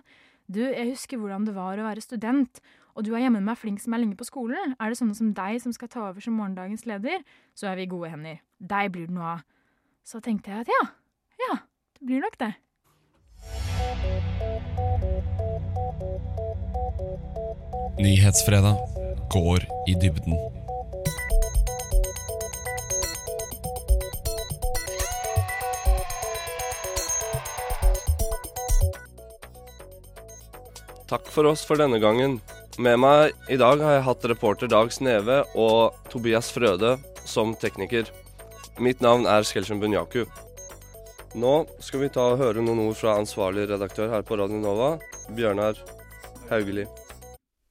du, 0.46 0.62
jeg 0.62 0.92
husker 0.94 1.18
hvordan 1.20 1.44
det 1.48 1.56
var 1.56 1.80
å 1.80 1.88
være 1.88 2.04
student, 2.04 2.61
og 2.94 3.04
du 3.06 3.12
er 3.12 3.26
jammen 3.26 3.44
meg 3.46 3.58
flink 3.61 3.82
som 3.82 3.94
er 3.94 4.02
lenge 4.02 4.18
på 4.18 4.26
skolen, 4.26 4.76
er 4.78 4.90
det 4.90 4.98
sånne 5.00 5.16
som 5.18 5.34
deg 5.34 5.58
som 5.62 5.74
skal 5.74 5.90
ta 5.92 6.06
over 6.08 6.24
som 6.24 6.38
morgendagens 6.38 6.87
leder, 6.88 7.20
så 7.58 7.70
er 7.70 7.78
vi 7.78 7.87
i 7.87 7.90
gode 7.90 8.11
hender. 8.14 8.40
Deg 8.58 8.94
blir 8.94 9.11
det 9.11 9.14
noe 9.18 9.34
av. 9.37 9.44
Så 10.06 10.22
tenkte 10.24 10.54
jeg 10.54 10.64
at 10.64 10.72
ja, 10.72 10.82
ja, 11.44 11.58
det 11.98 12.08
blir 12.08 12.24
nok 12.24 12.38
det. 12.40 12.54
Nyhetsfredag 17.98 18.78
går 19.34 19.66
i 19.90 19.98
dybden. 20.00 20.57
Takk 31.08 31.30
for 31.32 31.48
oss 31.48 31.62
for 31.64 31.80
denne 31.80 31.96
gangen. 32.02 32.36
Med 32.76 32.98
meg 33.00 33.32
i 33.48 33.56
dag 33.56 33.80
har 33.80 33.94
jeg 33.96 34.04
hatt 34.04 34.24
reporter 34.28 34.68
Dag 34.68 34.90
Sneve 34.92 35.38
og 35.56 35.96
Tobias 36.12 36.50
Frøde 36.52 36.98
som 37.24 37.54
tekniker. 37.56 38.10
Mitt 38.76 39.00
navn 39.00 39.24
er 39.24 39.46
Skelchen 39.48 39.80
Bunyaku. 39.80 40.26
Nå 41.32 41.54
skal 41.80 42.04
vi 42.04 42.10
ta 42.12 42.26
og 42.34 42.42
høre 42.42 42.60
noen 42.60 42.84
ord 42.84 42.98
fra 43.00 43.16
ansvarlig 43.16 43.64
redaktør 43.70 44.12
her 44.12 44.24
på 44.24 44.36
Radio 44.36 44.60
Nova, 44.60 44.90
Bjørnar 45.32 45.80
Haugeli. 46.52 46.84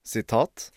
Sitat. 0.02 0.72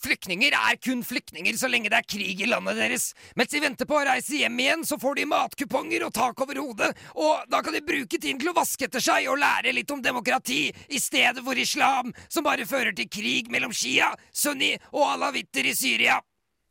Flyktninger 0.00 0.54
er 0.56 0.78
kun 0.80 1.02
flyktninger 1.04 1.56
så 1.60 1.68
lenge 1.68 1.90
det 1.92 1.98
er 1.98 2.06
krig 2.08 2.40
i 2.40 2.48
landet 2.48 2.78
deres. 2.80 3.10
Mens 3.36 3.52
de 3.52 3.60
venter 3.60 3.88
på 3.88 3.98
å 3.98 4.04
reise 4.08 4.38
hjem 4.40 4.60
igjen, 4.62 4.84
så 4.88 4.96
får 5.00 5.18
de 5.18 5.26
matkuponger 5.28 6.06
og 6.06 6.14
tak 6.16 6.40
over 6.40 6.60
hodet, 6.62 6.88
og 7.20 7.50
da 7.52 7.60
kan 7.64 7.76
de 7.76 7.82
bruke 7.84 8.16
tiden 8.16 8.40
til 8.40 8.52
å 8.52 8.56
vaske 8.56 8.88
etter 8.88 9.04
seg 9.04 9.28
og 9.28 9.40
lære 9.42 9.74
litt 9.76 9.92
om 9.92 10.00
demokrati, 10.00 10.70
i 10.88 11.00
stedet 11.02 11.44
for 11.44 11.58
islam, 11.60 12.14
som 12.32 12.46
bare 12.46 12.68
fører 12.68 12.96
til 12.96 13.10
krig 13.12 13.52
mellom 13.52 13.74
shia, 13.76 14.14
sunni 14.32 14.72
og 14.94 15.04
alawitter 15.10 15.68
i 15.68 15.76
Syria. 15.76 16.16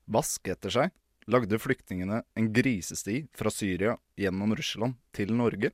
Vaske 0.10 0.56
etter 0.56 0.74
seg 0.74 0.96
lagde 1.30 1.62
flyktningene 1.62 2.24
en 2.34 2.50
grisesti 2.54 3.22
fra 3.38 3.54
Syria 3.54 3.94
gjennom 4.18 4.58
Russland 4.58 4.98
til 5.14 5.36
Norge. 5.38 5.70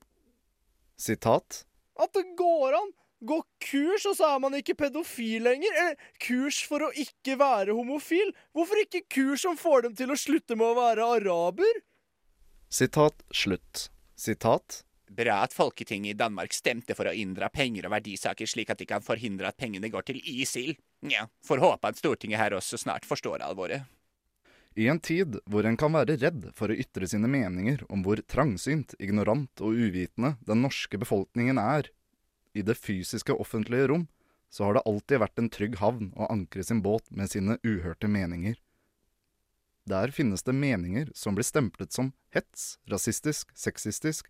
Sitat. 1.00 1.64
At 1.96 2.12
det 2.12 2.28
går 2.36 2.76
an! 2.76 2.92
Gå 3.24 3.40
kurs, 3.64 4.04
og 4.04 4.16
så 4.18 4.28
er 4.34 4.40
man 4.44 4.56
ikke 4.58 4.76
pedofil 4.76 5.46
lenger. 5.46 5.76
Eller 5.80 6.08
kurs 6.20 6.60
for 6.68 6.84
å 6.84 6.92
ikke 6.92 7.38
være 7.40 7.76
homofil. 7.76 8.32
Hvorfor 8.56 8.82
ikke 8.82 9.06
kurs 9.08 9.46
som 9.46 9.56
får 9.56 9.86
dem 9.86 9.96
til 9.96 10.12
å 10.12 10.18
slutte 10.20 10.58
med 10.58 10.68
å 10.68 10.76
være 10.76 11.06
araber? 11.20 11.80
Sitat 12.68 13.24
slutt. 13.32 13.88
Sitat. 14.16 14.82
Bra 15.16 15.38
at 15.46 15.54
Folketinget 15.54 16.16
i 16.16 16.18
Danmark 16.18 16.52
stemte 16.52 16.96
for 16.98 17.08
å 17.08 17.14
inndra 17.14 17.48
penger 17.54 17.86
og 17.86 17.94
verdisaker 17.94 18.48
slik 18.50 18.72
at 18.74 18.80
de 18.82 18.88
kan 18.90 19.04
forhindre 19.04 19.48
at 19.48 19.56
pengene 19.56 19.88
går 19.92 20.08
til 20.08 20.18
ISIL. 20.18 20.74
Nja, 21.06 21.28
får 21.46 21.62
håpe 21.62 21.92
at 21.92 22.00
Stortinget 22.00 22.42
her 22.42 22.56
også 22.58 22.80
snart 22.80 23.06
forstår 23.06 23.44
alvoret. 23.46 23.86
I 24.76 24.90
en 24.92 25.00
tid 25.00 25.38
hvor 25.48 25.64
en 25.64 25.78
kan 25.80 25.94
være 25.94 26.18
redd 26.20 26.50
for 26.58 26.68
å 26.68 26.76
ytre 26.76 27.08
sine 27.08 27.30
meninger 27.32 27.86
om 27.88 28.02
hvor 28.04 28.20
trangsynt, 28.28 28.92
ignorant 29.00 29.62
og 29.64 29.78
uvitende 29.78 30.34
den 30.44 30.60
norske 30.66 31.00
befolkningen 31.00 31.56
er, 31.62 31.88
i 32.56 32.62
det 32.62 32.74
fysiske 32.78 33.32
offentlige 33.32 33.88
rom, 33.88 34.06
så 34.50 34.64
har 34.64 34.74
det 34.74 34.86
alltid 34.88 35.20
vært 35.20 35.40
en 35.40 35.50
trygg 35.52 35.76
havn 35.82 36.12
å 36.16 36.28
ankre 36.32 36.64
sin 36.64 36.80
båt 36.82 37.10
med 37.10 37.30
sine 37.30 37.58
uhørte 37.66 38.08
meninger. 38.08 38.56
Der 39.86 40.10
finnes 40.10 40.42
det 40.42 40.54
meninger 40.56 41.10
som 41.14 41.36
blir 41.36 41.46
stemplet 41.46 41.92
som 41.92 42.12
hets, 42.34 42.78
rasistisk, 42.90 43.52
sexistisk, 43.54 44.26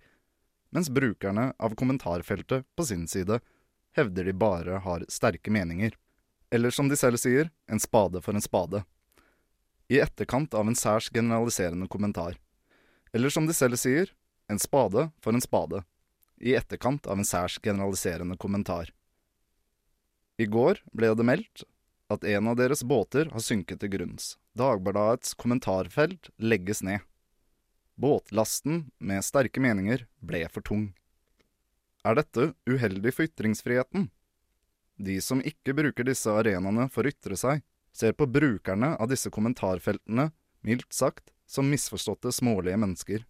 mens 0.74 0.90
brukerne 0.90 1.52
av 1.62 1.76
kommentarfeltet 1.78 2.66
på 2.76 2.84
sin 2.84 3.06
side 3.08 3.38
hevder 3.96 4.26
de 4.26 4.34
bare 4.36 4.82
har 4.84 5.06
sterke 5.08 5.52
meninger. 5.52 5.94
Eller 6.50 6.70
som 6.74 6.90
de 6.90 6.98
selv 6.98 7.20
sier, 7.22 7.50
en 7.70 7.80
spade 7.80 8.20
for 8.22 8.36
en 8.36 8.44
spade. 8.44 8.82
I 9.88 10.02
etterkant 10.02 10.54
av 10.54 10.66
en 10.68 10.76
særs 10.76 11.08
generaliserende 11.14 11.88
kommentar. 11.88 12.36
Eller 13.14 13.30
som 13.30 13.46
de 13.46 13.54
selv 13.54 13.78
sier, 13.80 14.10
en 14.50 14.60
spade 14.60 15.08
for 15.22 15.32
en 15.32 15.42
spade 15.42 15.86
i 16.38 16.54
etterkant 16.58 17.06
av 17.06 17.18
en 17.18 17.28
særs 17.28 17.58
generaliserende 17.62 18.36
kommentar. 18.36 18.92
I 20.36 20.46
går 20.46 20.82
ble 20.92 21.14
det 21.16 21.24
meldt 21.24 21.64
at 22.12 22.24
en 22.24 22.48
av 22.52 22.58
deres 22.58 22.84
båter 22.84 23.30
har 23.32 23.42
synket 23.42 23.80
til 23.82 23.92
grunns. 23.96 24.36
Dagbladets 24.56 25.34
kommentarfelt 25.34 26.30
legges 26.36 26.82
ned. 26.84 27.00
Båtlasten 27.96 28.90
med 28.98 29.24
sterke 29.24 29.62
meninger 29.64 30.04
ble 30.20 30.44
for 30.52 30.64
tung. 30.64 30.90
Er 32.04 32.18
dette 32.18 32.52
uheldig 32.68 33.14
for 33.16 33.26
ytringsfriheten? 33.26 34.10
De 34.96 35.16
som 35.20 35.40
ikke 35.44 35.74
bruker 35.76 36.06
disse 36.06 36.30
arenaene 36.30 36.86
for 36.92 37.04
å 37.04 37.12
ytre 37.12 37.36
seg, 37.40 37.64
ser 37.96 38.12
på 38.12 38.28
brukerne 38.28 38.92
av 39.00 39.08
disse 39.08 39.32
kommentarfeltene, 39.32 40.30
mildt 40.60 40.92
sagt, 40.92 41.32
som 41.48 41.68
misforståtte, 41.70 42.32
smålige 42.32 42.76
mennesker. 42.80 43.24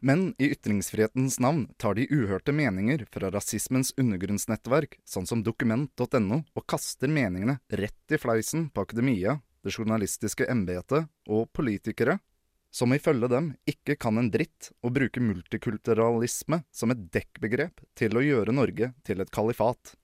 Men 0.00 0.34
i 0.38 0.48
ytringsfrihetens 0.54 1.36
navn 1.40 1.66
tar 1.76 1.94
de 1.94 2.06
uhørte 2.08 2.54
meninger 2.56 3.04
fra 3.12 3.28
rasismens 3.30 3.92
undergrunnsnettverk, 4.00 4.96
sånn 5.04 5.28
som 5.28 5.42
dokument.no, 5.44 6.40
og 6.56 6.66
kaster 6.66 7.12
meningene 7.12 7.58
rett 7.68 8.14
i 8.14 8.18
fleisen 8.20 8.70
på 8.72 8.86
akademia, 8.86 9.36
det 9.60 9.76
journalistiske 9.76 10.48
embetet 10.48 11.04
og 11.28 11.50
politikere, 11.52 12.16
som 12.72 12.94
ifølge 12.96 13.28
dem 13.28 13.52
ikke 13.68 13.98
kan 14.00 14.16
en 14.16 14.30
dritt 14.32 14.70
og 14.80 14.94
bruker 14.96 15.20
multikulturalisme 15.20 16.62
som 16.72 16.94
et 16.94 17.06
dekkbegrep 17.12 17.82
til 17.98 18.16
å 18.16 18.24
gjøre 18.24 18.54
Norge 18.56 18.92
til 19.04 19.20
et 19.20 19.32
kalifat. 19.34 19.96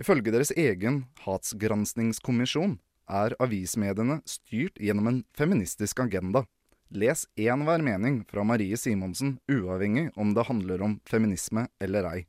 Ifølge 0.00 0.32
deres 0.32 0.50
egen 0.56 1.04
hatsgranskningskommisjon 1.22 2.78
er 3.10 3.36
avismediene 3.42 4.22
styrt 4.26 4.80
gjennom 4.80 5.10
en 5.10 5.20
feministisk 5.36 6.00
agenda 6.02 6.46
Les 6.90 7.22
enhver 7.38 7.82
mening 7.86 8.24
fra 8.26 8.42
Marie 8.44 8.76
Simonsen, 8.76 9.36
uavhengig 9.46 10.10
om 10.18 10.34
det 10.34 10.46
handler 10.48 10.82
om 10.82 10.96
feminisme 11.06 11.68
eller 11.78 12.08
ei. 12.08 12.24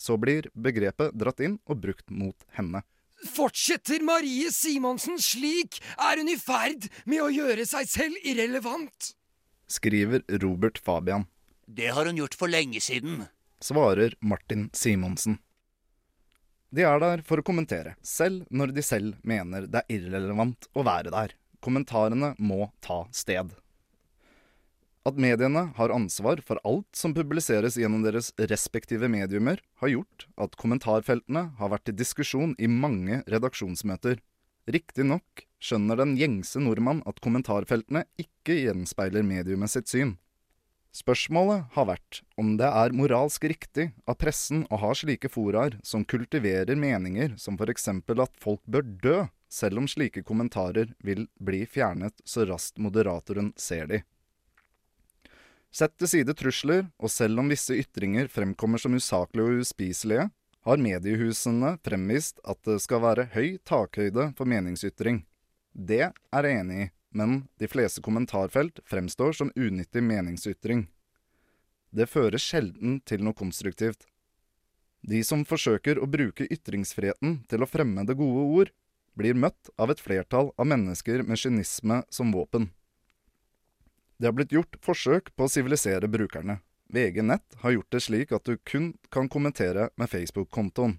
Så 0.00 0.16
blir 0.16 0.48
begrepet 0.56 1.12
dratt 1.12 1.42
inn 1.44 1.58
og 1.68 1.82
brukt 1.82 2.08
mot 2.08 2.46
henne. 2.56 2.80
Fortsetter 3.28 4.00
Marie 4.00 4.48
Simonsen 4.48 5.20
slik, 5.20 5.76
er 6.00 6.22
hun 6.22 6.30
i 6.32 6.38
ferd 6.40 6.88
med 7.04 7.20
å 7.20 7.28
gjøre 7.28 7.66
seg 7.68 7.90
selv 7.90 8.24
irrelevant. 8.24 9.12
Skriver 9.68 10.24
Robert 10.40 10.80
Fabian. 10.80 11.28
Det 11.68 11.92
har 11.92 12.08
hun 12.08 12.16
gjort 12.16 12.38
for 12.40 12.48
lenge 12.48 12.80
siden. 12.80 13.26
Svarer 13.60 14.16
Martin 14.24 14.70
Simonsen. 14.72 15.36
De 16.72 16.86
er 16.86 17.00
der 17.02 17.20
for 17.26 17.42
å 17.42 17.44
kommentere, 17.44 17.96
selv 18.00 18.46
når 18.48 18.72
de 18.72 18.82
selv 18.86 19.20
mener 19.26 19.68
det 19.68 19.84
er 19.84 20.00
irrelevant 20.00 20.70
å 20.72 20.86
være 20.86 21.12
der. 21.12 21.36
Kommentarene 21.60 22.34
må 22.38 22.70
ta 22.84 23.04
sted. 23.12 23.52
At 25.08 25.16
mediene 25.16 25.70
har 25.78 25.92
ansvar 25.94 26.42
for 26.44 26.60
alt 26.66 26.96
som 26.96 27.14
publiseres 27.16 27.78
gjennom 27.80 28.02
deres 28.04 28.30
respektive 28.50 29.08
mediumer, 29.08 29.62
har 29.80 29.92
gjort 29.94 30.26
at 30.36 30.58
kommentarfeltene 30.60 31.46
har 31.56 31.72
vært 31.72 31.86
til 31.88 31.96
diskusjon 31.96 32.52
i 32.60 32.68
mange 32.68 33.22
redaksjonsmøter. 33.32 34.20
Riktignok 34.70 35.46
skjønner 35.60 36.02
den 36.02 36.18
gjengse 36.20 36.60
nordmann 36.60 37.00
at 37.08 37.20
kommentarfeltene 37.24 38.04
ikke 38.20 38.58
gjenspeiler 38.60 39.24
mediumet 39.24 39.72
sitt 39.72 39.88
syn. 39.88 40.18
Spørsmålet 40.92 41.68
har 41.76 41.86
vært 41.86 42.20
om 42.40 42.56
det 42.58 42.66
er 42.66 42.94
moralsk 42.96 43.44
riktig 43.46 43.92
av 44.10 44.18
pressen 44.20 44.64
å 44.68 44.80
ha 44.82 44.90
slike 44.98 45.30
foraer 45.30 45.76
som 45.86 46.04
kultiverer 46.04 46.74
meninger 46.74 47.36
som 47.38 47.56
eksempel 47.62 48.20
at 48.24 48.34
folk 48.42 48.60
bør 48.66 48.88
dø, 49.04 49.18
selv 49.50 49.82
om 49.82 49.88
slike 49.90 50.22
kommentarer 50.22 50.94
vil 50.98 51.26
bli 51.42 51.64
fjernet 51.66 52.22
så 52.24 52.46
raskt 52.46 52.78
moderatoren 52.78 53.52
ser 53.56 53.90
de. 53.90 54.02
Sett 55.70 55.94
til 55.98 56.10
side 56.10 56.34
trusler, 56.34 56.86
og 56.98 57.10
selv 57.10 57.38
om 57.42 57.50
visse 57.50 57.76
ytringer 57.78 58.30
fremkommer 58.30 58.80
som 58.82 58.94
usaklige 58.94 59.46
og 59.46 59.64
uspiselige, 59.64 60.30
har 60.66 60.82
mediehusene 60.82 61.76
fremvist 61.84 62.40
at 62.44 62.58
det 62.66 62.80
skal 62.84 63.02
være 63.04 63.28
høy 63.34 63.58
takhøyde 63.64 64.32
for 64.36 64.50
meningsytring. 64.50 65.22
Det 65.72 66.10
er 66.10 66.48
jeg 66.48 66.60
enig 66.60 66.80
i, 66.84 66.88
men 67.14 67.44
de 67.58 67.68
fleste 67.70 68.02
kommentarfelt 68.04 68.82
fremstår 68.86 69.38
som 69.38 69.52
unyttig 69.56 70.02
meningsytring. 70.04 70.88
Det 71.90 72.06
fører 72.10 72.38
sjelden 72.38 73.00
til 73.06 73.24
noe 73.24 73.34
konstruktivt. 73.34 74.04
De 75.00 75.22
som 75.24 75.46
forsøker 75.48 75.98
å 75.98 76.10
bruke 76.10 76.46
ytringsfriheten 76.50 77.40
til 77.50 77.64
å 77.64 77.70
fremme 77.70 78.04
det 78.06 78.18
gode 78.18 78.44
ord, 78.60 78.70
blir 79.18 79.34
møtt 79.34 79.70
av 79.76 79.90
et 79.90 80.00
flertall 80.00 80.52
av 80.56 80.68
mennesker 80.70 81.22
med 81.26 81.38
kynisme 81.38 82.02
som 82.10 82.32
våpen. 82.32 82.70
Det 84.20 84.28
har 84.28 84.36
blitt 84.36 84.52
gjort 84.52 84.76
forsøk 84.84 85.32
på 85.36 85.46
å 85.46 85.50
sivilisere 85.50 86.08
brukerne. 86.08 86.60
VG 86.92 87.22
Nett 87.22 87.56
har 87.62 87.70
gjort 87.76 87.92
det 87.94 88.02
slik 88.04 88.32
at 88.36 88.44
du 88.44 88.58
kun 88.68 88.92
kan 89.08 89.28
kommentere 89.28 89.88
med 89.96 90.10
Facebook-kontoen. 90.10 90.98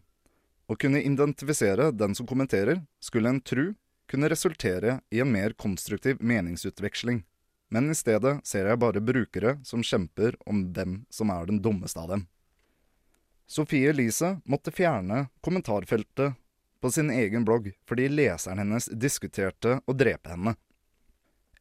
Å 0.72 0.76
kunne 0.80 1.02
identifisere 1.04 1.92
den 1.92 2.16
som 2.16 2.28
kommenterer, 2.28 2.82
skulle 3.04 3.30
en 3.30 3.42
tru 3.42 3.74
kunne 4.12 4.30
resultere 4.32 5.00
i 5.12 5.20
en 5.20 5.32
mer 5.32 5.54
konstruktiv 5.54 6.18
meningsutveksling. 6.20 7.24
Men 7.72 7.92
i 7.92 7.96
stedet 7.96 8.40
ser 8.48 8.68
jeg 8.68 8.80
bare 8.80 9.04
brukere 9.04 9.58
som 9.68 9.84
kjemper 9.84 10.36
om 10.50 10.66
hvem 10.76 11.02
som 11.12 11.32
er 11.32 11.48
den 11.48 11.62
dummeste 11.64 12.00
av 12.00 12.10
dem. 12.12 12.26
Sofie 13.48 13.92
Elise 13.92 14.38
måtte 14.48 14.72
fjerne 14.76 15.26
kommentarfeltet 15.44 16.36
på 16.82 16.92
sin 16.92 17.12
egen 17.14 17.46
blogg 17.46 17.72
fordi 17.88 18.10
leseren 18.10 18.62
hennes 18.64 18.90
diskuterte 18.92 19.80
å 19.86 19.96
drepe 19.98 20.34
henne. 20.34 20.56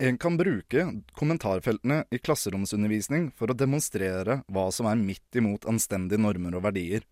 En 0.00 0.16
kan 0.18 0.36
bruke 0.40 0.86
kommentarfeltene 1.12 2.04
i 2.10 2.18
klasseromsundervisning 2.18 3.30
for 3.36 3.52
å 3.52 3.56
demonstrere 3.56 4.38
hva 4.48 4.70
som 4.72 4.88
er 4.88 4.96
midt 4.96 5.36
imot 5.36 5.68
anstendige 5.68 6.22
normer 6.24 6.56
og 6.56 6.64
verdier. 6.70 7.04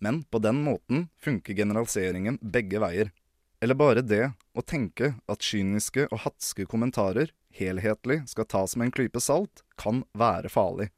Men 0.00 0.22
på 0.24 0.40
den 0.40 0.62
måten 0.64 1.08
funker 1.20 1.56
generaliseringen 1.56 2.38
begge 2.40 2.80
veier. 2.80 3.12
Eller 3.60 3.76
bare 3.76 4.00
det 4.00 4.30
å 4.56 4.64
tenke 4.64 5.12
at 5.28 5.44
kyniske 5.44 6.08
og 6.08 6.22
hatske 6.24 6.64
kommentarer 6.68 7.32
helhetlig 7.56 8.22
skal 8.28 8.48
tas 8.48 8.76
med 8.76 8.88
en 8.88 8.96
klype 8.96 9.20
salt, 9.20 9.64
kan 9.76 10.04
være 10.16 10.48
farlig. 10.48 10.88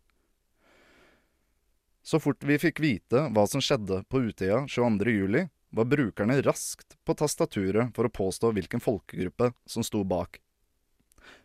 Så 2.03 2.21
fort 2.23 2.45
vi 2.47 2.57
fikk 2.63 2.81
vite 2.81 3.27
hva 3.35 3.45
som 3.51 3.63
skjedde 3.63 4.05
på 4.09 4.23
Utøya 4.31 4.63
22.07, 4.71 5.49
var 5.71 5.85
brukerne 5.85 6.41
raskt 6.43 6.97
på 7.05 7.15
tastaturet 7.15 7.95
for 7.97 8.09
å 8.09 8.13
påstå 8.13 8.53
hvilken 8.57 8.81
folkegruppe 8.81 9.53
som 9.67 9.85
sto 9.85 10.05
bak. 10.05 10.41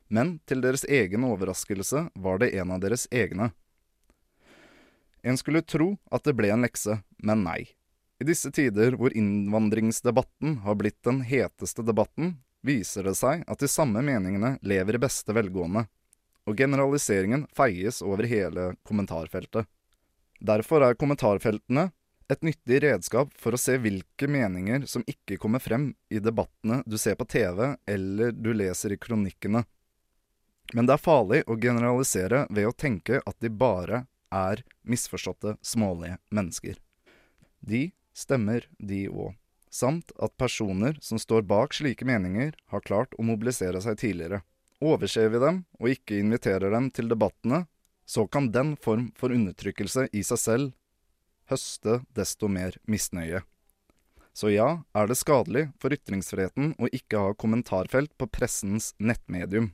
Men 0.08 0.38
til 0.46 0.62
deres 0.64 0.86
egen 0.86 1.26
overraskelse 1.28 2.08
var 2.14 2.40
det 2.44 2.54
en 2.60 2.72
av 2.76 2.82
deres 2.84 3.08
egne. 3.12 3.52
En 5.24 5.40
skulle 5.40 5.64
tro 5.64 5.94
at 6.12 6.26
det 6.28 6.36
ble 6.38 6.52
en 6.54 6.66
lekse, 6.66 7.00
men 7.24 7.44
nei. 7.48 7.62
I 8.20 8.28
disse 8.28 8.52
tider 8.54 8.96
hvor 9.00 9.16
innvandringsdebatten 9.18 10.60
har 10.64 10.78
blitt 10.80 11.00
den 11.04 11.24
heteste 11.28 11.84
debatten, 11.84 12.38
viser 12.64 13.08
det 13.08 13.16
seg 13.20 13.44
at 13.48 13.60
de 13.60 13.68
samme 13.68 14.04
meningene 14.06 14.58
lever 14.64 14.96
i 14.96 15.04
beste 15.04 15.36
velgående, 15.36 15.88
og 16.48 16.60
generaliseringen 16.60 17.48
feies 17.56 18.02
over 18.04 18.28
hele 18.28 18.74
kommentarfeltet. 18.88 19.68
Derfor 20.44 20.84
er 20.84 21.00
kommentarfeltene 21.00 21.90
et 22.34 22.46
nyttig 22.46 22.82
redskap 22.84 23.32
for 23.40 23.56
å 23.56 23.60
se 23.60 23.78
hvilke 23.82 24.28
meninger 24.30 24.88
som 24.90 25.06
ikke 25.10 25.38
kommer 25.42 25.62
frem 25.64 25.92
i 26.10 26.22
debattene 26.24 26.82
du 26.86 26.98
ser 27.02 27.18
på 27.20 27.28
TV 27.30 27.76
eller 27.90 28.34
du 28.34 28.52
leser 28.54 28.96
i 28.96 29.00
kronikkene. 29.02 29.64
Men 30.74 30.88
det 30.88 30.96
er 30.96 31.04
farlig 31.04 31.44
å 31.48 31.58
generalisere 31.60 32.46
ved 32.50 32.70
å 32.70 32.76
tenke 32.76 33.22
at 33.26 33.38
de 33.44 33.52
bare 33.52 34.06
er 34.34 34.64
misforståtte, 34.90 35.58
smålige 35.62 36.18
mennesker. 36.34 36.80
De 37.60 37.92
stemmer, 38.18 38.66
de 38.80 39.06
òg. 39.10 39.36
Samt 39.74 40.14
at 40.22 40.38
personer 40.38 40.98
som 41.02 41.20
står 41.22 41.46
bak 41.50 41.74
slike 41.74 42.06
meninger, 42.06 42.54
har 42.70 42.86
klart 42.86 43.14
å 43.18 43.26
mobilisere 43.26 43.82
seg 43.82 43.98
tidligere. 44.02 44.44
Overser 44.84 45.32
vi 45.34 45.42
dem, 45.42 45.64
og 45.80 45.94
ikke 45.94 46.20
inviterer 46.22 46.74
dem 46.74 46.92
til 46.94 47.10
debattene, 47.10 47.64
så 48.06 48.28
kan 48.28 48.52
den 48.54 48.76
form 48.78 49.12
for 49.18 49.34
undertrykkelse 49.34 50.10
i 50.14 50.22
seg 50.28 50.42
selv 50.42 50.74
høste 51.52 52.02
desto 52.16 52.50
mer 52.52 52.78
misnøye. 52.90 53.44
Så 54.34 54.50
ja, 54.50 54.82
er 54.98 55.08
det 55.10 55.20
skadelig 55.20 55.68
for 55.82 55.94
ytringsfriheten 55.94 56.74
å 56.82 56.90
ikke 56.90 57.22
ha 57.22 57.36
kommentarfelt 57.38 58.16
på 58.18 58.28
pressens 58.34 58.94
nettmedium. 58.98 59.72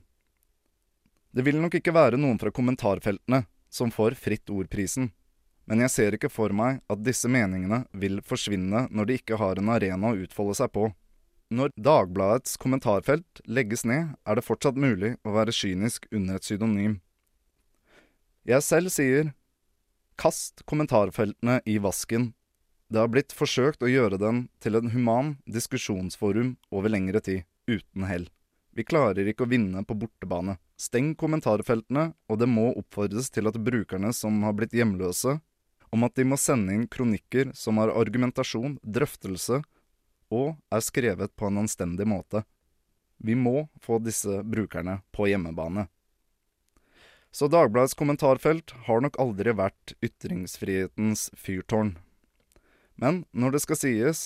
Det 1.32 1.46
vil 1.46 1.60
nok 1.62 1.78
ikke 1.78 1.94
være 1.94 2.18
noen 2.20 2.40
fra 2.42 2.52
kommentarfeltene 2.52 3.44
som 3.70 3.92
får 3.94 4.18
Fritt 4.18 4.50
Ord-prisen, 4.50 5.12
men 5.70 5.84
jeg 5.84 5.94
ser 5.94 6.16
ikke 6.16 6.32
for 6.32 6.52
meg 6.56 6.80
at 6.90 7.04
disse 7.06 7.30
meningene 7.30 7.84
vil 7.94 8.18
forsvinne 8.26 8.88
når 8.90 9.06
de 9.06 9.18
ikke 9.20 9.38
har 9.40 9.60
en 9.60 9.70
arena 9.70 10.10
å 10.10 10.18
utfolde 10.18 10.56
seg 10.58 10.72
på. 10.74 10.88
Når 11.50 11.72
Dagbladets 11.78 12.58
kommentarfelt 12.62 13.40
legges 13.46 13.86
ned, 13.86 14.12
er 14.26 14.38
det 14.38 14.46
fortsatt 14.46 14.76
mulig 14.78 15.16
å 15.26 15.34
være 15.34 15.54
kynisk 15.54 16.06
under 16.10 16.38
et 16.38 16.46
pseudonym. 16.46 16.98
Jeg 18.46 18.66
selv 18.66 18.92
sier 18.92 19.32
kast 20.20 20.66
kommentarfeltene 20.68 21.60
i 21.64 21.78
vasken. 21.78 22.32
Det 22.92 22.98
har 23.00 23.08
blitt 23.08 23.32
forsøkt 23.32 23.80
å 23.80 23.88
gjøre 23.88 24.18
den 24.20 24.42
til 24.60 24.76
en 24.76 24.90
human 24.92 25.30
diskusjonsforum 25.48 26.56
over 26.68 26.92
lengre 26.92 27.22
tid, 27.24 27.46
uten 27.70 28.04
hell. 28.04 28.26
Vi 28.76 28.84
klarer 28.84 29.30
ikke 29.30 29.46
å 29.46 29.50
vinne 29.50 29.80
på 29.86 29.96
bortebane. 29.96 30.58
Steng 30.76 31.14
kommentarfeltene, 31.16 32.10
og 32.28 32.40
det 32.40 32.48
må 32.50 32.68
oppfordres 32.76 33.30
til 33.32 33.48
at 33.48 33.56
brukerne 33.56 34.12
som 34.12 34.42
har 34.44 34.52
blitt 34.58 34.76
hjemløse, 34.76 35.38
om 35.90 36.04
at 36.04 36.14
de 36.20 36.26
må 36.28 36.36
sende 36.38 36.76
inn 36.76 36.84
kronikker 36.86 37.54
som 37.56 37.80
har 37.80 37.94
argumentasjon, 37.96 38.76
drøftelse 38.84 39.62
og 40.30 40.52
er 40.70 40.84
skrevet 40.84 41.32
på 41.34 41.48
en 41.48 41.64
anstendig 41.64 42.06
måte. 42.06 42.44
Vi 43.18 43.34
må 43.34 43.70
få 43.82 43.98
disse 44.04 44.42
brukerne 44.44 45.00
på 45.16 45.32
hjemmebane. 45.32 45.88
Så 47.30 47.46
Dagbladets 47.46 47.94
kommentarfelt 47.94 48.72
har 48.86 49.02
nok 49.04 49.18
aldri 49.22 49.54
vært 49.54 49.94
ytringsfrihetens 50.02 51.28
fyrtårn. 51.38 51.94
Men 52.98 53.24
når 53.30 53.54
det 53.54 53.62
skal 53.64 53.78
sies, 53.78 54.24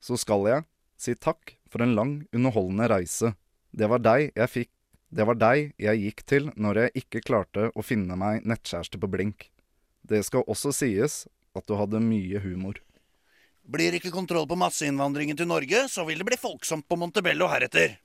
så 0.00 0.18
skal 0.20 0.46
jeg 0.46 0.66
si 0.96 1.16
takk 1.18 1.56
for 1.68 1.82
en 1.82 1.96
lang, 1.98 2.14
underholdende 2.32 2.88
reise. 2.92 3.34
Det 3.74 3.90
var 3.90 4.04
deg 4.04 4.30
jeg 4.32 4.52
fikk 4.52 4.72
Det 5.16 5.22
var 5.22 5.36
deg 5.38 5.68
jeg 5.78 6.00
gikk 6.02 6.22
til 6.26 6.48
når 6.58 6.80
jeg 6.80 7.02
ikke 7.02 7.20
klarte 7.22 7.68
å 7.78 7.82
finne 7.86 8.16
meg 8.18 8.42
nettkjæreste 8.42 8.98
på 8.98 9.08
blink. 9.08 9.46
Det 10.02 10.18
skal 10.26 10.42
også 10.50 10.72
sies 10.74 11.28
at 11.54 11.64
du 11.70 11.76
hadde 11.78 12.02
mye 12.02 12.40
humor. 12.42 12.80
Blir 13.66 13.94
ikke 13.96 14.10
kontroll 14.14 14.48
på 14.50 14.58
masseinnvandringen 14.58 15.38
til 15.38 15.48
Norge, 15.48 15.86
så 15.88 16.04
vil 16.06 16.20
det 16.20 16.26
bli 16.26 16.38
folksomt 16.38 16.88
på 16.90 16.98
Montebello 16.98 17.48
heretter. 17.50 17.96